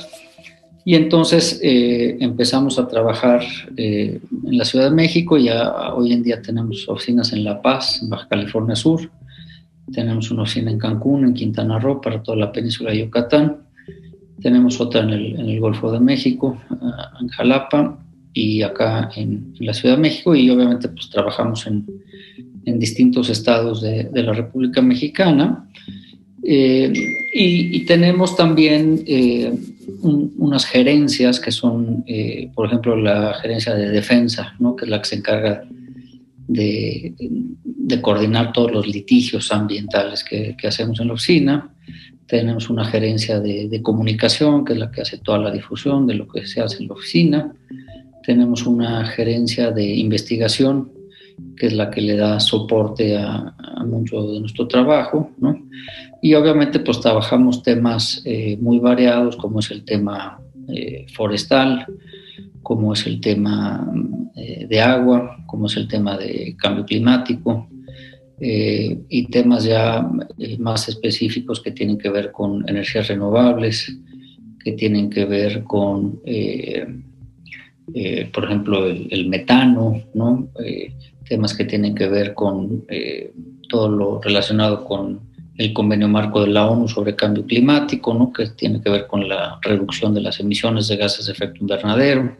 Y 0.85 0.97
entonces 0.97 1.61
eh, 1.63 2.17
empezamos 2.21 2.79
a 2.79 2.89
trabajar 2.89 3.43
eh, 3.77 4.21
en 4.45 4.59
la 4.59 4.65
Ciudad 4.65 4.87
de 4.91 4.97
México, 4.97 5.39
ya 5.39 5.95
hoy 5.95 6.13
en 6.13 6.23
día 6.23 6.43
tenemos 6.43 6.89
oficinas 6.89 7.33
en 7.33 7.45
La 7.45 7.63
Paz, 7.63 8.01
en 8.03 8.11
Baja 8.11 8.27
California 8.29 8.75
Sur, 8.75 9.11
tenemos 9.93 10.31
una 10.31 10.43
oficina 10.43 10.71
en 10.71 10.79
Cancún, 10.79 11.25
en 11.25 11.35
Quintana 11.35 11.79
Roo, 11.79 12.01
para 12.01 12.23
toda 12.23 12.37
la 12.37 12.51
península 12.51 12.91
de 12.91 12.99
Yucatán, 12.99 13.59
tenemos 14.41 14.81
otra 14.81 15.03
en 15.03 15.11
el, 15.11 15.61
Golfo 15.61 15.93
de 15.93 16.01
México, 16.01 16.61
ah, 16.71 17.13
en 17.21 17.29
Jalapa, 17.29 17.99
y 18.35 18.63
acá 18.63 19.11
en, 19.15 19.55
la 19.61 19.75
Ciudad 19.75 19.95
de 19.95 20.03
México, 20.03 20.35
y 20.35 20.51
obviamente 20.51 20.89
pues 20.89 21.09
trabajamos 21.11 21.65
en, 21.69 21.87
en 22.65 22.79
distintos 22.81 23.31
estados 23.31 23.83
de, 23.83 24.05
de, 24.05 24.23
la 24.23 24.33
República 24.33 24.83
Mexicana. 24.83 25.69
Eh, 26.43 26.93
y, 27.35 27.85
tenemos 27.85 28.37
también 28.37 29.05
eh, 29.89 30.29
unas 30.39 30.67
gerencias 30.67 31.41
que 31.41 31.51
son, 31.51 32.05
eh, 32.07 32.51
por 32.55 32.67
ejemplo, 32.67 32.97
la 32.97 33.35
gerencia 33.35 33.75
de 33.75 33.89
defensa, 33.89 34.55
¿no? 34.59 34.77
que 34.77 34.85
es 34.85 34.91
la 34.91 35.01
que 35.01 35.09
se 35.09 35.17
encarga 35.17 35.65
de, 36.47 37.15
de 37.19 38.01
coordinar 38.01 38.53
todos 38.53 38.73
los 38.73 38.87
litigios 38.87 39.53
ambientales 39.53 40.25
que, 40.25 40.57
que, 40.57 40.69
hacemos 40.69 41.01
en 41.01 41.09
la 41.09 41.15
oficina. 41.15 41.75
Tenemos 42.27 42.71
una 42.71 42.85
gerencia 42.85 43.41
de, 43.41 43.69
de, 43.69 43.83
comunicación, 43.83 44.65
que 44.65 44.73
es 44.75 44.79
la 44.79 44.91
que 44.91 45.03
hace 45.03 45.19
toda 45.19 45.39
la 45.39 45.51
difusión 45.51 46.07
de 46.07 46.15
lo 46.15 46.29
que 46.29 46.47
se 46.47 46.61
hace 46.61 46.83
en 46.83 46.89
la 46.89 46.95
oficina. 46.95 47.53
Tenemos 48.25 48.67
una 48.67 49.05
gerencia 49.07 49.71
de 49.71 49.85
investigación, 49.85 50.93
que 51.57 51.67
es 51.67 51.73
la 51.75 51.91
que 51.91 52.01
le 52.01 52.17
da 52.17 52.41
soporte 52.41 53.17
a, 53.17 53.55
mucho 53.87 54.23
de 54.33 54.41
nuestro 54.41 54.69
trabajo, 54.69 55.31
¿no? 55.39 55.61
Y 56.21 56.35
obviamente 56.35 56.79
pues 56.81 57.01
trabajamos 57.01 57.63
temas 57.63 58.23
eh, 58.25 58.57
muy 58.61 58.79
variados, 58.79 59.37
como 59.37 59.59
es 59.59 59.71
el 59.73 59.85
tema 59.85 60.41
eh, 60.69 61.07
forestal, 61.13 61.87
como 62.63 62.93
es 62.93 63.07
el 63.07 63.21
tema 63.21 63.93
eh, 64.37 64.67
de 64.69 64.81
agua, 64.81 65.39
como 65.47 65.67
es 65.67 65.77
el 65.77 65.89
tema 65.89 66.17
de 66.17 66.57
cambio 66.57 66.85
climático, 66.85 67.69
y 68.45 69.29
temas 69.29 69.63
ya 69.63 70.05
más 70.59 70.89
específicos 70.89 71.61
que 71.61 71.71
tienen 71.71 71.97
que 71.97 72.09
ver 72.09 72.33
con 72.33 72.69
energías 72.69 73.07
renovables, 73.07 73.97
que 74.65 74.73
tienen 74.73 75.11
que 75.11 75.25
ver 75.27 75.63
con, 75.63 76.21
por 78.33 78.45
ejemplo, 78.45 78.87
el, 78.87 79.07
el 79.13 79.29
metano, 79.29 80.03
¿no? 80.15 80.49
Temas 81.33 81.55
que 81.55 81.65
tienen 81.65 81.95
que 81.95 82.09
ver 82.09 82.35
con 82.35 82.85
eh, 82.91 83.33
todo 83.71 83.89
lo 83.89 84.21
relacionado 84.21 84.85
con 84.85 85.21
el 85.57 85.73
convenio 85.73 86.07
marco 86.07 86.43
de 86.43 86.49
la 86.49 86.69
ONU 86.69 86.87
sobre 86.89 87.17
cambio 87.17 87.47
climático, 87.47 88.13
¿no? 88.13 88.31
que 88.35 88.49
tiene 88.51 88.83
que 88.83 88.91
ver 88.91 89.07
con 89.07 89.27
la 89.27 89.59
reducción 89.63 90.13
de 90.13 90.21
las 90.21 90.41
emisiones 90.41 90.89
de 90.89 90.99
gases 90.99 91.25
de 91.25 91.33
efecto 91.33 91.61
invernadero. 91.63 92.37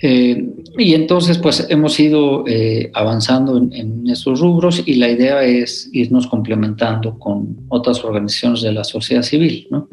Eh, 0.00 0.48
y 0.76 0.94
entonces, 0.94 1.38
pues 1.38 1.64
hemos 1.70 2.00
ido 2.00 2.44
eh, 2.48 2.90
avanzando 2.92 3.56
en, 3.56 4.08
estos 4.08 4.40
rubros 4.40 4.82
y 4.84 4.94
la 4.96 5.08
idea 5.08 5.44
es 5.44 5.88
irnos 5.92 6.26
complementando 6.26 7.20
con 7.20 7.58
otras 7.68 8.04
organizaciones 8.04 8.62
de 8.62 8.72
la 8.72 8.82
sociedad 8.82 9.22
civil. 9.22 9.68
¿no? 9.70 9.88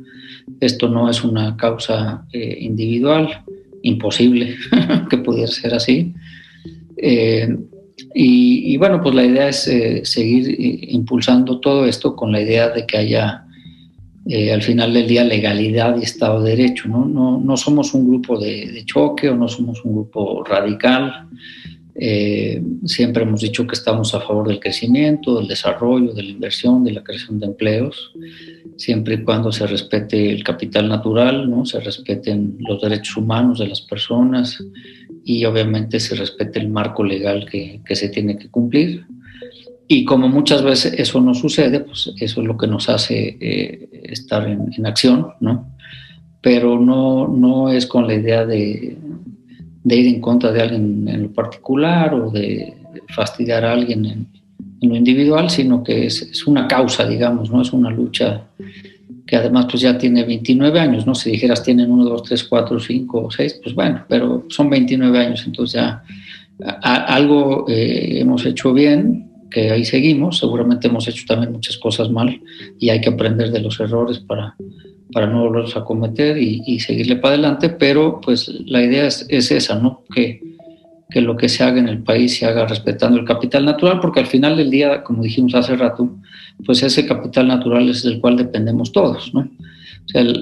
Esto 0.60 0.90
no 0.90 1.12
es 1.12 1.24
una 1.24 1.56
causa 1.56 2.26
individual, 2.34 3.44
imposible 3.84 4.56
que 5.12 5.18
pudiera 5.20 5.52
ser 5.52 5.76
así. 5.76 6.12
Y, 8.14 8.78
bueno, 8.78 9.02
pues 9.02 9.16
la 9.16 9.26
idea 9.26 9.50
es 9.50 9.68
eh, 9.68 10.02
seguir 10.04 10.50
eh, 10.50 10.80
impulsando 10.90 11.60
todo 11.60 11.86
esto 11.86 12.16
con 12.16 12.32
la 12.32 12.42
idea 12.42 12.70
de 12.70 12.86
que 12.86 12.98
haya 12.98 13.46
eh, 14.28 14.54
al 14.54 14.62
final 14.62 14.94
del 14.94 15.08
día 15.08 15.24
legalidad 15.24 15.98
y 15.98 16.04
Estado 16.04 16.42
de 16.42 16.56
Derecho. 16.56 16.88
No, 16.88 17.06
no, 17.06 17.40
no 17.40 17.58
somos 17.58 17.94
un 17.94 18.08
grupo 18.08 18.40
de, 18.40 18.84
choque 18.86 19.30
o 19.30 19.36
no 19.36 19.48
somos 19.48 19.84
un 19.84 19.94
grupo 19.94 20.44
radical. 20.44 21.28
siempre 22.86 23.24
hemos 23.24 23.42
dicho 23.42 23.68
que 23.68 23.76
estamos 23.76 24.16
a 24.16 24.22
favor 24.22 24.48
del 24.48 24.60
crecimiento, 24.60 25.38
del 25.38 25.48
desarrollo, 25.48 26.14
de 26.14 26.24
la 26.24 26.30
inversión, 26.30 26.84
de 26.84 26.94
la 26.94 27.04
creación 27.04 27.40
de 27.40 27.48
empleos, 27.48 28.14
siempre 28.78 29.16
y 29.16 29.24
cuando 29.24 29.52
se 29.52 29.68
respete 29.68 30.32
el 30.32 30.42
capital 30.44 30.88
natural, 30.88 31.50
¿no? 31.50 31.66
se 31.66 31.82
respeten 31.82 32.56
los 32.60 32.82
derechos 32.82 33.18
humanos 33.18 33.60
de 33.60 33.68
las 33.68 33.82
personas 33.82 34.64
y 35.24 35.46
obviamente 35.46 36.00
se 36.00 36.16
respete 36.16 36.60
el 36.60 36.70
marco 36.70 37.04
legal 37.04 37.48
que, 37.50 37.82
que, 37.86 37.96
se 37.96 38.10
tiene 38.10 38.38
que 38.38 38.50
cumplir. 38.50 39.06
Y 39.88 40.06
como 40.06 40.28
muchas 40.28 40.64
veces 40.64 40.94
eso 40.98 41.20
no 41.20 41.34
sucede, 41.34 41.80
pues 41.80 42.12
eso 42.20 42.42
es 42.42 42.48
lo 42.48 42.58
que 42.58 42.68
nos 42.68 42.90
hace 42.90 43.38
eh, 43.40 43.90
estar 44.04 44.48
en, 44.48 44.72
en, 44.76 44.86
acción, 44.86 45.30
¿no? 45.40 45.72
Pero 46.42 46.80
no, 46.80 47.28
no 47.28 47.70
es 47.70 47.86
con 47.86 48.08
la 48.08 48.14
idea 48.14 48.46
de, 48.46 48.98
de, 49.84 49.96
ir 49.96 50.08
en 50.08 50.22
contra 50.22 50.52
de 50.52 50.62
alguien 50.62 51.08
en 51.08 51.24
lo 51.24 51.34
particular 51.34 52.14
o 52.14 52.30
de 52.30 52.76
fastidiar 53.10 53.66
a 53.66 53.74
alguien 53.74 54.06
en, 54.06 54.28
en 54.82 54.90
lo 54.90 54.96
individual, 54.96 55.50
sino 55.50 55.84
que 55.84 56.06
es, 56.06 56.22
es, 56.22 56.48
una 56.48 56.68
causa, 56.68 57.08
digamos, 57.08 57.52
¿no? 57.52 57.62
Es 57.62 57.74
una 57.74 57.90
lucha 57.90 58.48
que 59.26 59.36
además 59.36 59.68
pues 59.70 59.82
ya 59.82 59.98
tiene 59.98 60.24
29 60.24 60.80
años, 60.80 61.06
¿no? 61.06 61.16
Si 61.16 61.32
dijeras 61.32 61.64
tienen 61.64 61.92
1, 61.92 62.04
2, 62.04 62.24
3, 62.24 62.44
4, 62.44 62.80
5, 62.80 63.30
6, 63.32 63.60
pues 63.64 63.76
bueno, 63.76 64.06
pero 64.08 64.46
son 64.50 64.70
29 64.70 65.18
años, 65.20 65.44
entonces 65.46 65.74
ya 65.74 66.04
algo 66.82 67.66
eh, 67.70 68.20
hemos 68.20 68.46
hecho 68.46 68.74
bien, 68.74 69.30
que 69.50 69.72
ahí 69.72 69.86
seguimos, 69.86 70.40
seguramente 70.40 70.88
hemos 70.88 71.08
hecho 71.08 71.24
también 71.28 71.52
muchas 71.52 71.78
cosas 71.78 72.10
mal 72.10 72.40
y 72.80 72.90
hay 72.90 73.02
que 73.02 73.10
aprender 73.10 73.52
de 73.52 73.62
los 73.62 73.80
errores 73.80 74.20
para, 74.20 74.56
para 75.12 75.28
no 75.28 75.42
volverlos 75.42 75.76
a 75.76 75.84
cometer 75.84 76.38
y, 76.38 76.62
y 76.66 76.80
seguirle 76.80 77.16
para 77.16 77.34
adelante, 77.34 77.70
pero 77.70 78.20
pues 78.22 78.48
la 78.66 78.84
idea 78.84 79.08
es, 79.08 79.26
es 79.30 79.52
esa, 79.52 79.76
¿no? 79.76 80.04
Que, 80.14 80.42
que 81.10 81.22
lo 81.22 81.36
que 81.36 81.50
se 81.50 81.64
haga 81.64 81.80
en 81.80 81.90
el 81.90 82.04
país 82.04 82.38
se 82.38 82.46
haga 82.46 82.68
respetando 82.68 83.18
el 83.18 83.26
capital 83.26 83.66
natural, 83.66 84.00
porque 84.00 84.20
al 84.20 84.28
final 84.28 84.58
del 84.58 84.70
día, 84.70 85.04
como 85.04 85.24
dijimos 85.24 85.56
hace 85.56 85.76
rato, 85.76 86.10
pues 86.66 86.84
ese 86.84 87.06
capital 87.08 87.48
natural 87.48 87.90
es 87.90 88.04
del 88.04 88.20
cual 88.20 88.38
dependemos 88.38 88.92
todos, 88.92 89.34
¿no? 89.34 89.50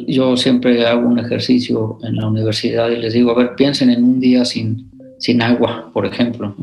Yo 0.08 0.38
siempre 0.38 0.86
hago 0.86 1.08
un 1.08 1.20
ejercicio 1.20 2.00
en 2.04 2.16
la 2.16 2.28
universidad 2.28 2.90
y 2.90 2.98
les 2.98 3.14
digo, 3.14 3.32
a 3.32 3.36
ver, 3.36 3.56
piensen 3.56 3.90
en 3.90 4.04
un 4.04 4.20
día 4.20 4.46
sin, 4.46 4.90
sin 5.20 5.42
agua, 5.42 5.90
por 5.94 6.06
ejemplo. 6.06 6.56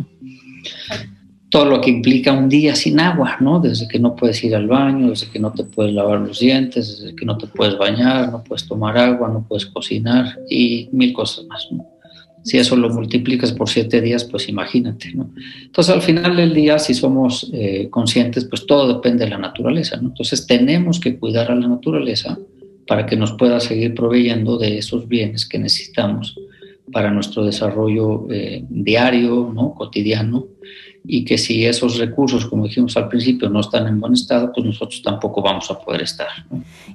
Todo 1.51 1.67
lo 1.67 1.81
que 1.81 1.91
implica 1.91 2.33
un 2.33 2.49
día 2.49 2.75
sin 2.75 2.99
agua, 2.99 3.37
¿no? 3.41 3.61
Desde 3.61 3.89
que 3.89 3.99
no 3.99 4.17
puedes 4.17 4.43
ir 4.43 4.57
al 4.57 4.67
baño, 4.67 5.11
desde 5.11 5.29
que 5.31 5.39
no 5.39 5.53
te 5.53 5.65
puedes 5.65 5.93
lavar 5.95 6.21
los 6.21 6.41
dientes, 6.41 6.99
desde 6.99 7.15
que 7.15 7.27
no 7.27 7.37
te 7.37 7.47
puedes 7.47 7.77
bañar, 7.79 8.31
no 8.31 8.43
puedes 8.43 8.67
tomar 8.67 8.97
agua, 8.97 9.29
no 9.29 9.45
puedes 9.47 9.67
cocinar 9.67 10.39
y 10.49 10.89
mil 10.93 11.13
cosas 11.13 11.45
más, 11.45 11.69
¿no? 11.71 11.94
Si 12.45 12.59
eso 12.59 12.77
lo 12.77 12.91
multiplicas 12.91 13.53
por 13.53 13.69
siete 13.69 14.01
días, 14.01 14.25
pues 14.25 14.49
imagínate, 14.49 15.13
¿no? 15.15 15.31
Entonces, 15.63 15.93
al 15.93 16.03
final 16.03 16.37
del 16.37 16.55
día, 16.55 16.79
si 16.79 16.95
somos 16.95 17.51
eh, 17.53 17.89
conscientes, 17.91 18.45
pues 18.45 18.67
todo 18.67 18.87
depende 18.95 19.25
de 19.25 19.31
la 19.31 19.39
naturaleza, 19.39 19.97
¿no? 19.97 20.09
Entonces, 20.09 20.47
tenemos 20.47 21.01
que 21.01 21.19
cuidar 21.19 21.51
a 21.51 21.55
la 21.55 21.67
naturaleza 21.67 22.39
para 22.87 23.07
que 23.07 23.17
nos 23.17 23.33
pueda 23.33 23.61
seguir 23.61 23.95
proveyendo 23.95 24.59
de 24.59 24.79
esos 24.79 25.09
bienes 25.09 25.49
que 25.49 25.59
necesitamos 25.59 26.37
para 26.93 27.11
nuestro 27.11 27.45
desarrollo 27.45 28.27
eh, 28.31 28.65
diario, 28.69 29.51
¿no? 29.55 29.75
cotidiano, 29.75 30.47
y 31.07 31.25
que 31.27 31.37
si 31.37 31.67
esos 31.67 31.99
recursos, 31.99 32.47
como 32.47 32.65
dijimos 32.65 32.97
al 32.97 33.09
principio, 33.09 33.51
no 33.51 33.61
están 33.61 33.87
en 33.87 34.01
buen 34.01 34.15
estado, 34.15 34.51
pues 34.53 34.65
nosotros 34.65 35.03
tampoco 35.03 35.43
vamos 35.43 35.71
a 35.71 35.79
poder 35.79 36.01
estar. 36.01 36.29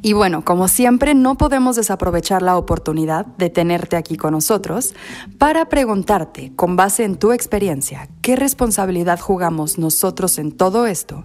Y 0.02 0.14
bueno, 0.14 0.44
como 0.44 0.68
siempre, 0.68 1.14
no 1.14 1.38
podemos 1.38 1.76
desaprovechar 1.76 2.42
la 2.42 2.58
oportunidad 2.58 3.28
de 3.38 3.52
tenerte 3.52 3.98
aquí 3.98 4.18
con 4.18 4.32
nosotros 4.32 4.96
para 5.38 5.70
preguntarte, 5.70 6.52
con 6.56 6.76
base 6.76 7.04
en 7.04 7.18
tu 7.18 7.32
experiencia, 7.32 8.10
qué 8.22 8.36
responsabilidad 8.36 9.20
jugamos 9.20 9.78
nosotros 9.78 10.40
en 10.40 10.54
todo 10.54 10.88
esto 10.88 11.24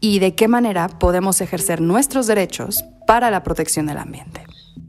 y 0.00 0.18
de 0.18 0.34
qué 0.34 0.48
manera 0.48 0.88
podemos 0.88 1.40
ejercer 1.40 1.80
nuestros 1.80 2.26
derechos 2.26 2.84
para 3.06 3.30
la 3.30 3.44
protección 3.44 3.86
del 3.86 3.98
ambiente. 3.98 4.40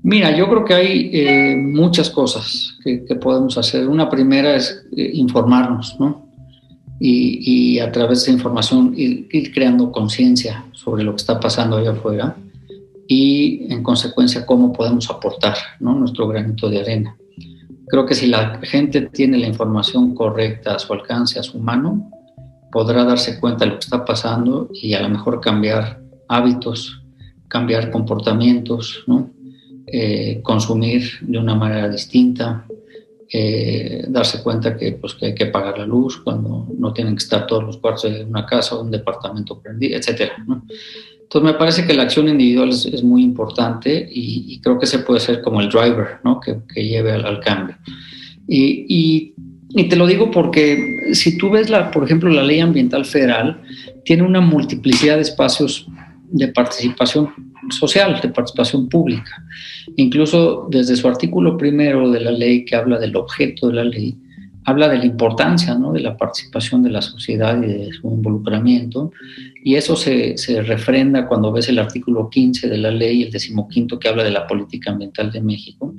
Mira, 0.02 0.36
yo 0.36 0.48
creo 0.48 0.66
que 0.66 0.74
hay 0.74 1.10
eh, 1.14 1.56
muchas 1.56 2.10
cosas 2.10 2.78
que, 2.84 2.98
podemos 3.16 3.58
hacer. 3.58 3.88
Una 3.88 4.10
primera 4.10 4.56
es 4.56 4.86
eh, 4.96 5.12
informarnos, 5.14 5.98
¿no? 6.00 6.27
Y, 7.00 7.80
a 7.80 7.92
través 7.92 8.26
de 8.26 8.32
información 8.32 8.94
ir, 8.96 9.52
creando 9.54 9.92
conciencia 9.92 10.66
sobre 10.74 11.04
lo 11.04 11.12
que 11.12 11.18
está 11.18 11.40
pasando 11.40 11.78
allá 11.78 11.92
afuera 11.92 12.36
y 13.08 13.72
en 13.72 13.84
consecuencia 13.84 14.46
cómo 14.46 14.74
podemos 14.74 15.10
aportar 15.10 15.56
¿no? 15.80 15.94
nuestro 15.94 16.28
granito 16.28 16.70
de 16.70 16.82
arena. 16.82 17.18
Creo 17.88 18.06
que 18.06 18.16
si 18.16 18.28
la 18.28 18.60
gente 18.64 19.02
tiene 19.02 19.38
la 19.38 19.48
información 19.48 20.14
correcta 20.14 20.76
a 20.76 20.80
su 20.80 20.92
alcance, 20.92 21.40
a 21.40 21.44
su 21.44 21.60
mano, 21.60 22.12
podrá 22.72 23.06
darse 23.06 23.40
cuenta 23.40 23.64
de 23.64 23.72
lo 23.72 23.78
que 23.78 23.86
está 23.86 24.04
pasando 24.04 24.70
y 24.74 24.94
a 24.94 25.02
lo 25.02 25.10
mejor 25.10 25.40
cambiar 25.40 26.02
hábitos, 26.28 27.02
cambiar 27.48 27.92
comportamientos, 27.92 29.04
¿no? 29.08 29.32
Eh, 29.90 30.42
consumir 30.44 31.10
de 31.22 31.38
una 31.38 31.56
manera 31.56 31.88
distinta, 31.88 32.67
eh, 33.32 34.06
darse 34.08 34.42
cuenta 34.42 34.78
que, 34.78 34.94
pues, 34.94 35.14
que 35.16 35.28
hay 35.28 35.36
que 35.36 35.48
pagar 35.48 35.78
la 35.78 35.86
luz 35.86 36.18
cuando 36.18 36.68
no 36.78 36.94
tienen 36.94 37.16
que 37.16 37.24
estar 37.24 37.46
todos 37.46 37.64
los 37.64 37.78
cuartos 37.78 38.04
de 38.04 38.24
una 38.24 38.46
casa 38.46 38.76
o 38.76 38.84
un 38.84 38.92
departamento 38.92 39.60
prendido, 39.60 39.98
etc. 39.98 40.32
Entonces 40.48 41.52
me 41.52 41.58
parece 41.58 41.86
que 41.86 41.94
la 41.94 42.04
acción 42.04 42.30
individual 42.30 42.70
es, 42.70 43.04
muy 43.04 43.22
importante 43.24 44.08
y, 44.10 44.60
creo 44.62 44.80
que 44.80 44.86
se 44.86 45.00
puede 45.00 45.20
ser 45.20 45.42
como 45.42 45.60
el 45.60 45.70
driver 45.70 46.20
¿no? 46.24 46.40
que, 46.40 46.60
que 46.74 46.88
lleve 46.88 47.12
al, 47.12 47.40
cambio. 47.42 47.76
Y, 48.48 48.86
y, 48.88 49.34
Y 49.70 49.90
te 49.90 49.98
lo 49.98 50.08
digo 50.08 50.32
porque 50.32 51.12
si 51.12 51.38
tú 51.38 51.50
ves, 51.50 51.70
la, 51.70 51.92
por 51.92 52.06
ejemplo, 52.06 52.30
la 52.30 52.44
ley 52.44 52.62
ambiental 52.62 53.04
federal, 53.04 53.62
tiene 54.06 54.24
una 54.24 54.40
multiplicidad 54.40 55.18
de 55.18 55.24
espacios 55.24 55.86
de 56.30 56.48
participación 56.48 57.47
social, 57.72 58.20
de 58.22 58.30
participación 58.30 58.90
pública. 58.90 59.44
Incluso 59.96 60.68
desde 60.70 60.96
su 60.96 61.08
artículo 61.08 61.58
primero 61.58 62.10
de 62.10 62.20
la 62.20 62.32
ley, 62.32 62.66
que 62.66 62.76
habla 62.76 63.00
del 63.00 63.16
objeto 63.16 63.68
de 63.68 63.74
la 63.74 63.84
ley, 63.84 64.16
habla 64.66 64.90
de 64.90 64.98
la 64.98 65.06
importancia 65.06 65.76
¿no? 65.76 65.94
de 65.94 66.02
la 66.02 66.18
participación 66.18 66.84
de 66.84 66.90
la 66.90 67.02
sociedad 67.02 67.62
y 67.64 67.68
de 67.68 67.94
su 67.94 68.08
involucramiento, 68.10 69.12
y 69.64 69.76
eso 69.76 69.96
se, 69.96 70.38
se, 70.38 70.62
refrenda 70.62 71.28
cuando 71.28 71.52
ves 71.52 71.70
el 71.70 71.80
artículo 71.80 72.30
15 72.30 72.68
de 72.68 72.78
la 72.78 72.92
ley, 72.92 73.24
el 73.24 73.32
decimoquinto 73.32 73.98
que 73.98 74.10
habla 74.10 74.24
de 74.24 74.32
la 74.32 74.46
política 74.46 74.92
ambiental 74.92 75.32
de 75.32 75.42
México, 75.42 75.94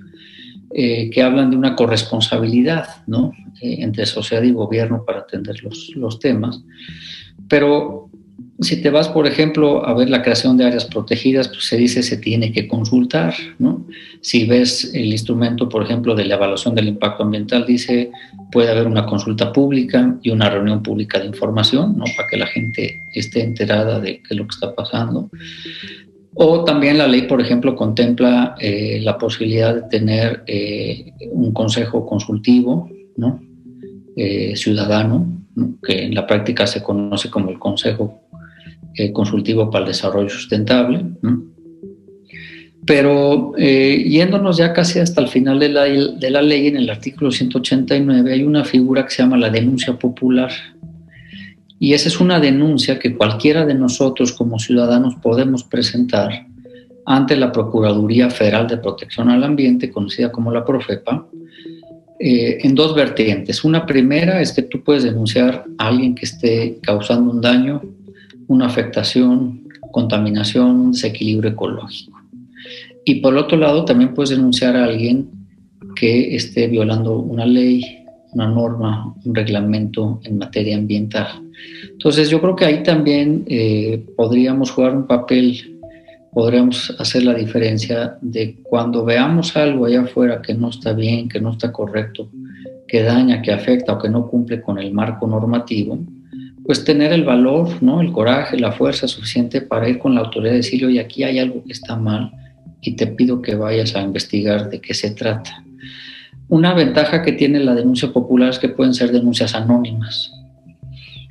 eh, 0.70 1.08
que 1.08 1.22
hablan 1.22 1.50
de 1.50 1.56
una 1.56 1.74
corresponsabilidad 1.74 3.06
¿no? 3.06 3.32
Eh, 3.62 3.76
entre 3.80 4.04
sociedad 4.04 4.42
y 4.42 4.52
gobierno 4.52 5.02
para 5.06 5.20
atender 5.20 5.64
los, 5.64 5.92
los 5.96 6.18
temas. 6.18 6.62
Pero 7.48 8.10
si 8.60 8.82
te 8.82 8.90
vas, 8.90 9.08
por 9.08 9.26
ejemplo, 9.26 9.86
a 9.86 9.94
ver 9.94 10.10
la 10.10 10.22
creación 10.22 10.56
de 10.56 10.64
áreas 10.64 10.84
protegidas, 10.84 11.48
pues 11.48 11.66
se 11.66 11.76
dice 11.76 12.02
se 12.02 12.16
tiene 12.16 12.50
que 12.50 12.66
consultar, 12.66 13.34
¿no? 13.58 13.86
Si 14.20 14.46
ves 14.46 14.90
el 14.94 15.06
instrumento, 15.06 15.68
por 15.68 15.84
ejemplo, 15.84 16.16
de 16.16 16.24
la 16.24 16.34
evaluación 16.34 16.74
del 16.74 16.88
impacto 16.88 17.22
ambiental, 17.22 17.64
dice 17.66 18.10
puede 18.50 18.70
haber 18.70 18.88
una 18.88 19.06
consulta 19.06 19.52
pública 19.52 20.16
y 20.22 20.30
una 20.30 20.50
reunión 20.50 20.82
pública 20.82 21.20
de 21.20 21.26
información, 21.26 21.96
¿no? 21.96 22.04
Para 22.16 22.28
que 22.28 22.36
la 22.36 22.46
gente 22.46 23.00
esté 23.14 23.42
enterada 23.42 24.00
de 24.00 24.22
qué 24.22 24.28
es 24.30 24.36
lo 24.36 24.44
que 24.44 24.54
está 24.54 24.74
pasando. 24.74 25.30
O 26.34 26.64
también 26.64 26.98
la 26.98 27.06
ley, 27.06 27.22
por 27.22 27.40
ejemplo, 27.40 27.76
contempla 27.76 28.56
eh, 28.58 29.00
la 29.02 29.18
posibilidad 29.18 29.74
de 29.74 29.82
tener 29.82 30.42
eh, 30.46 31.12
un 31.30 31.52
consejo 31.52 32.06
consultivo, 32.06 32.90
¿no? 33.16 33.40
Eh, 34.16 34.56
ciudadano, 34.56 35.44
que 35.82 36.04
en 36.06 36.14
la 36.14 36.26
práctica 36.26 36.66
se 36.66 36.82
conoce 36.82 37.30
como 37.30 37.50
el 37.50 37.58
Consejo 37.58 38.27
eh, 38.94 39.12
consultivo 39.12 39.70
para 39.70 39.84
el 39.84 39.92
desarrollo 39.92 40.28
sustentable. 40.28 41.04
Pero 42.84 43.52
eh, 43.58 44.04
yéndonos 44.08 44.56
ya 44.56 44.72
casi 44.72 44.98
hasta 44.98 45.20
el 45.20 45.28
final 45.28 45.58
de 45.58 45.68
la, 45.68 45.84
de 45.84 46.30
la 46.30 46.42
ley, 46.42 46.68
en 46.68 46.76
el 46.76 46.88
artículo 46.88 47.30
189, 47.30 48.32
hay 48.32 48.42
una 48.42 48.64
figura 48.64 49.04
que 49.04 49.10
se 49.10 49.22
llama 49.22 49.36
la 49.36 49.50
denuncia 49.50 49.98
popular. 49.98 50.50
Y 51.78 51.92
esa 51.92 52.08
es 52.08 52.18
una 52.18 52.40
denuncia 52.40 52.98
que 52.98 53.16
cualquiera 53.16 53.64
de 53.64 53.74
nosotros 53.74 54.32
como 54.32 54.58
ciudadanos 54.58 55.14
podemos 55.16 55.64
presentar 55.64 56.46
ante 57.06 57.36
la 57.36 57.52
Procuraduría 57.52 58.30
Federal 58.30 58.66
de 58.66 58.78
Protección 58.78 59.30
al 59.30 59.44
Ambiente, 59.44 59.90
conocida 59.90 60.32
como 60.32 60.50
la 60.50 60.64
Profepa, 60.64 61.26
eh, 62.20 62.58
en 62.62 62.74
dos 62.74 62.94
vertientes. 62.94 63.64
Una 63.64 63.86
primera 63.86 64.40
es 64.40 64.52
que 64.52 64.62
tú 64.62 64.82
puedes 64.82 65.04
denunciar 65.04 65.64
a 65.78 65.88
alguien 65.88 66.14
que 66.14 66.24
esté 66.24 66.78
causando 66.82 67.30
un 67.30 67.40
daño 67.40 67.80
una 68.48 68.66
afectación, 68.66 69.68
contaminación, 69.92 70.92
desequilibrio 70.92 71.52
ecológico. 71.52 72.18
Y 73.04 73.16
por 73.16 73.36
otro 73.36 73.56
lado, 73.56 73.84
también 73.84 74.12
puedes 74.12 74.30
denunciar 74.30 74.76
a 74.76 74.84
alguien 74.84 75.30
que 75.94 76.34
esté 76.34 76.66
violando 76.66 77.18
una 77.18 77.46
ley, 77.46 78.04
una 78.32 78.48
norma, 78.48 79.14
un 79.24 79.34
reglamento 79.34 80.20
en 80.24 80.38
materia 80.38 80.76
ambiental. 80.76 81.28
Entonces 81.90 82.28
yo 82.30 82.40
creo 82.40 82.54
que 82.54 82.64
ahí 82.64 82.82
también 82.82 83.44
eh, 83.46 84.04
podríamos 84.16 84.70
jugar 84.70 84.94
un 84.94 85.06
papel, 85.06 85.80
podríamos 86.32 86.94
hacer 86.98 87.24
la 87.24 87.34
diferencia 87.34 88.18
de 88.20 88.56
cuando 88.62 89.04
veamos 89.04 89.56
algo 89.56 89.86
allá 89.86 90.02
afuera 90.02 90.42
que 90.42 90.54
no 90.54 90.68
está 90.68 90.92
bien, 90.92 91.28
que 91.28 91.40
no 91.40 91.52
está 91.52 91.72
correcto, 91.72 92.28
que 92.86 93.02
daña, 93.02 93.42
que 93.42 93.52
afecta 93.52 93.94
o 93.94 93.98
que 93.98 94.08
no 94.08 94.28
cumple 94.28 94.60
con 94.60 94.78
el 94.78 94.92
marco 94.92 95.26
normativo, 95.26 95.98
pues 96.68 96.84
tener 96.84 97.14
el 97.14 97.24
valor, 97.24 97.82
¿no? 97.82 98.02
el 98.02 98.12
coraje, 98.12 98.58
la 98.58 98.72
fuerza 98.72 99.08
suficiente 99.08 99.62
para 99.62 99.88
ir 99.88 99.98
con 99.98 100.14
la 100.14 100.20
autoridad 100.20 100.52
y 100.52 100.58
decirle, 100.58 100.88
oye, 100.88 101.00
aquí 101.00 101.22
hay 101.22 101.38
algo 101.38 101.64
que 101.64 101.72
está 101.72 101.96
mal 101.96 102.30
y 102.82 102.94
te 102.94 103.06
pido 103.06 103.40
que 103.40 103.54
vayas 103.54 103.96
a 103.96 104.02
investigar 104.02 104.68
de 104.68 104.78
qué 104.78 104.92
se 104.92 105.12
trata. 105.12 105.64
Una 106.50 106.74
ventaja 106.74 107.22
que 107.22 107.32
tiene 107.32 107.60
la 107.60 107.74
denuncia 107.74 108.12
popular 108.12 108.50
es 108.50 108.58
que 108.58 108.68
pueden 108.68 108.92
ser 108.92 109.12
denuncias 109.12 109.54
anónimas 109.54 110.30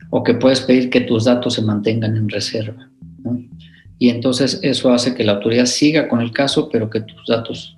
o 0.10 0.24
que 0.24 0.34
puedes 0.34 0.62
pedir 0.62 0.90
que 0.90 1.02
tus 1.02 1.26
datos 1.26 1.54
se 1.54 1.62
mantengan 1.62 2.18
en 2.18 2.30
reserva. 2.30 2.90
Y 4.00 4.10
entonces 4.10 4.60
eso 4.64 4.92
hace 4.92 5.14
que 5.14 5.24
la 5.24 5.34
autoridad 5.34 5.68
siga 5.68 6.08
con 6.08 6.20
el 6.20 6.32
caso, 6.32 6.68
pero 6.68 6.90
que 6.90 7.02
tus 7.02 7.28
datos 7.28 7.78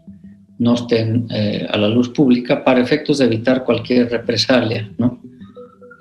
no 0.60 0.76
estén 0.76 1.28
eh, 1.30 1.68
a 1.70 1.78
la 1.78 1.90
luz 1.90 2.08
pública 2.08 2.64
para 2.64 2.80
efectos 2.80 3.18
de 3.18 3.26
evitar 3.26 3.66
cualquier 3.66 4.10
represalia, 4.10 4.90
¿no? 4.98 5.20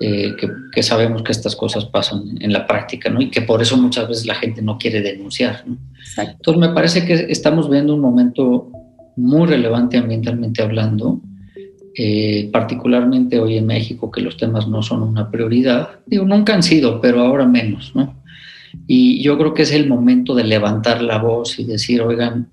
Eh, 0.01 0.33
que, 0.71 0.81
sabemos 0.81 1.23
que 1.23 1.33
estas 1.33 1.57
cosas 1.57 1.83
pasan 1.83 2.37
en 2.39 2.53
la 2.53 2.65
práctica, 2.65 3.09
¿no? 3.09 3.19
Y 3.21 3.29
que 3.29 3.41
por 3.41 3.61
eso 3.61 3.75
muchas 3.75 4.07
veces 4.07 4.25
la 4.25 4.35
gente 4.35 4.61
no 4.61 4.77
quiere 4.77 5.01
denunciar, 5.01 5.63
¿no? 5.67 5.77
Entonces 6.17 6.57
me 6.57 6.73
parece 6.73 7.05
que 7.05 7.13
estamos 7.29 7.69
viendo 7.69 7.95
un 7.95 7.99
momento 7.99 8.71
muy 9.17 9.45
relevante 9.45 9.97
ambientalmente 9.97 10.61
hablando, 10.61 11.19
eh, 11.95 12.49
particularmente 12.53 13.39
hoy 13.39 13.57
en 13.57 13.65
México, 13.65 14.09
que 14.09 14.21
los 14.21 14.37
temas 14.37 14.69
no 14.69 14.81
son 14.81 15.03
una 15.03 15.29
prioridad. 15.29 15.89
Digo, 16.05 16.23
nunca 16.23 16.53
han 16.53 16.63
sido, 16.63 17.01
pero 17.01 17.19
ahora 17.19 17.45
menos, 17.45 17.91
¿no? 17.93 18.23
Y 18.87 19.21
yo 19.21 19.37
creo 19.37 19.53
que 19.53 19.63
es 19.63 19.73
el 19.73 19.89
momento 19.89 20.33
de 20.33 20.45
levantar 20.45 21.01
la 21.01 21.17
voz 21.17 21.59
y 21.59 21.65
decir, 21.65 22.01
oigan, 22.01 22.47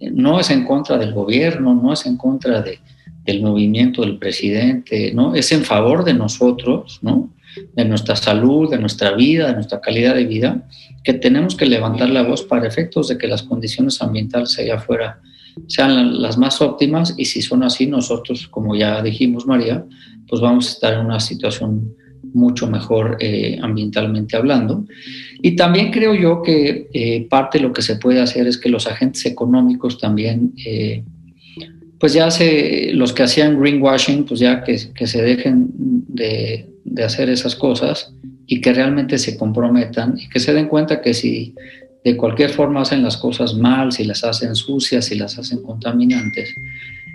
no 0.00 0.40
es 0.40 0.50
en 0.50 0.64
contra 0.64 0.98
del 0.98 1.12
gobierno, 1.12 1.74
no 1.74 1.92
es 1.92 2.06
en 2.06 2.16
contra 2.16 2.60
de, 2.60 2.80
del 3.24 3.42
movimiento 3.42 4.02
del 4.02 4.18
presidente, 4.18 5.12
¿no? 5.14 5.34
Es 5.34 5.52
en 5.52 5.62
favor 5.62 6.04
de 6.04 6.14
nosotros, 6.14 6.98
¿no? 7.02 7.32
De 7.74 7.84
nuestra 7.84 8.16
salud, 8.16 8.70
de 8.70 8.78
nuestra 8.78 9.12
vida, 9.12 9.48
de 9.48 9.54
nuestra 9.54 9.80
calidad 9.80 10.14
de 10.14 10.26
vida, 10.26 10.66
que 11.04 11.14
tenemos 11.14 11.54
que 11.54 11.66
levantar 11.66 12.10
la 12.10 12.22
voz 12.22 12.42
para 12.42 12.66
efectos 12.66 13.08
de 13.08 13.18
que 13.18 13.26
las 13.26 13.42
condiciones 13.42 14.00
ambientales 14.00 14.58
allá 14.58 14.76
afuera 14.76 15.20
sean 15.66 16.22
las 16.22 16.38
más 16.38 16.60
óptimas 16.62 17.14
y 17.16 17.26
si 17.26 17.42
son 17.42 17.62
así, 17.62 17.86
nosotros, 17.86 18.48
como 18.48 18.74
ya 18.74 19.02
dijimos 19.02 19.46
María, 19.46 19.84
pues 20.28 20.40
vamos 20.40 20.68
a 20.68 20.72
estar 20.72 20.94
en 20.94 21.06
una 21.06 21.20
situación 21.20 21.94
mucho 22.34 22.66
mejor 22.66 23.18
eh, 23.20 23.58
ambientalmente 23.62 24.36
hablando. 24.36 24.86
Y 25.42 25.56
también 25.56 25.90
creo 25.90 26.14
yo 26.14 26.42
que 26.42 26.88
eh, 26.92 27.26
parte 27.28 27.58
de 27.58 27.64
lo 27.64 27.72
que 27.72 27.82
se 27.82 27.96
puede 27.96 28.20
hacer 28.20 28.46
es 28.46 28.58
que 28.58 28.68
los 28.68 28.86
agentes 28.86 29.26
económicos 29.26 29.98
también 29.98 30.54
eh, 30.64 31.04
pues 32.02 32.14
ya 32.14 32.32
se, 32.32 32.90
los 32.94 33.12
que 33.12 33.22
hacían 33.22 33.60
greenwashing, 33.60 34.24
pues 34.24 34.40
ya 34.40 34.64
que, 34.64 34.76
se 34.76 35.22
dejen 35.22 35.68
de, 36.08 36.66
hacer 37.04 37.30
esas 37.30 37.54
cosas 37.54 38.12
y 38.44 38.60
que 38.60 38.72
realmente 38.72 39.18
se 39.18 39.36
comprometan 39.36 40.18
y 40.18 40.28
que 40.28 40.40
se 40.40 40.52
den 40.52 40.66
cuenta 40.66 41.00
que 41.00 41.14
si 41.14 41.54
de 42.02 42.16
cualquier 42.16 42.50
forma 42.50 42.80
hacen 42.80 43.04
las 43.04 43.16
cosas 43.16 43.54
mal, 43.54 43.92
si 43.92 44.02
las 44.02 44.24
hacen 44.24 44.56
sucias, 44.56 45.04
si 45.04 45.14
las 45.14 45.38
hacen 45.38 45.62
contaminantes, 45.62 46.52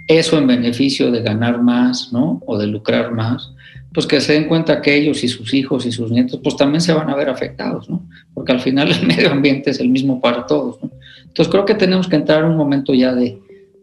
eso 0.08 0.38
en 0.38 0.48
beneficio 0.48 1.12
de 1.12 1.22
ganar 1.22 1.62
más, 1.62 2.14
¿no? 2.14 2.42
O 2.46 2.58
de 2.58 2.68
lucrar 2.68 3.12
más, 3.12 3.52
pues 3.94 4.08
que 4.08 4.22
se 4.22 4.32
den 4.32 4.48
cuenta 4.48 4.82
que 4.82 4.96
ellos 4.96 5.22
y 5.22 5.28
sus 5.28 5.54
hijos 5.54 5.86
y 5.86 5.92
sus 5.92 6.12
nietos, 6.12 6.40
pues 6.42 6.56
también 6.56 6.80
se 6.80 6.94
van 6.94 7.10
a 7.10 7.16
ver 7.18 7.28
afectados, 7.28 7.90
¿no? 7.90 8.08
Porque 8.34 8.54
al 8.54 8.62
final 8.62 8.90
el 8.90 9.06
medio 9.06 9.34
ambiente 9.34 9.72
es 9.72 9.82
el 9.82 9.90
mismo 9.90 10.22
para 10.22 10.46
todos, 10.46 10.82
¿no? 10.82 10.92
Entonces 11.26 11.52
creo 11.52 11.66
que 11.66 11.76
tenemos 11.76 12.08
que 12.08 12.16
entrar 12.16 12.46
en 12.46 12.52
un 12.52 12.58
momento 12.58 12.94
ya 12.94 13.14
de, 13.14 13.38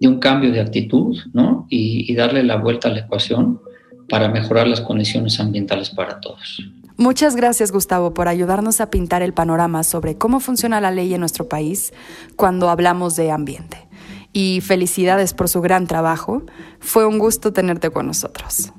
un 0.07 0.19
cambio 0.19 0.53
de 0.53 0.61
actitud 0.61 1.17
¿no? 1.33 1.67
y, 1.69 2.11
y 2.11 2.15
darle 2.15 2.43
la 2.43 2.57
vuelta 2.57 2.89
a 2.89 2.93
la 2.93 3.01
ecuación 3.01 3.61
para 4.09 4.29
mejorar 4.29 4.67
las 4.67 4.81
condiciones 4.81 5.41
ambientales 5.41 5.91
para 5.91 6.21
todos. 6.21 6.63
Muchas 6.97 7.35
gracias 7.35 7.73
Gustavo 7.73 8.15
por 8.15 8.29
ayudarnos 8.29 8.81
a 8.81 8.89
pintar 8.89 9.23
el 9.23 9.35
panorama 9.35 9.83
sobre 9.83 10.17
cómo 10.17 10.39
funciona 10.39 10.81
la 10.81 10.93
ley 10.93 11.13
en 11.13 11.21
nuestro 11.21 11.49
país 11.49 11.93
cuando 12.37 12.71
hablamos 12.71 13.17
de 13.17 13.33
ambiente. 13.33 13.79
Y 14.33 14.61
felicidades 14.61 15.33
por 15.33 15.49
su 15.49 15.61
gran 15.61 15.87
trabajo. 15.87 16.43
Fue 16.81 17.07
un 17.07 17.19
gusto 17.19 17.53
tenerte 17.53 17.91
con 17.91 18.07
nosotros. 18.07 18.73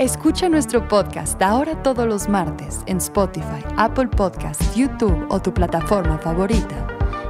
Escucha 0.00 0.48
nuestro 0.48 0.88
podcast 0.88 1.42
ahora 1.42 1.82
todos 1.82 2.06
los 2.06 2.26
martes 2.26 2.80
en 2.86 2.96
Spotify, 2.96 3.62
Apple 3.76 4.06
Podcasts, 4.06 4.74
YouTube 4.74 5.26
o 5.28 5.42
tu 5.42 5.52
plataforma 5.52 6.16
favorita. 6.16 6.86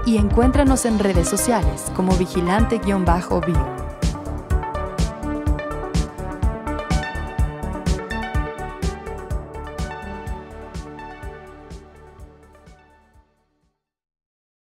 Y 0.06 0.18
encuéntranos 0.18 0.85
en 0.85 1.00
redes 1.00 1.28
sociales 1.28 1.90
como 1.96 2.16
vigilante-bio. 2.16 3.89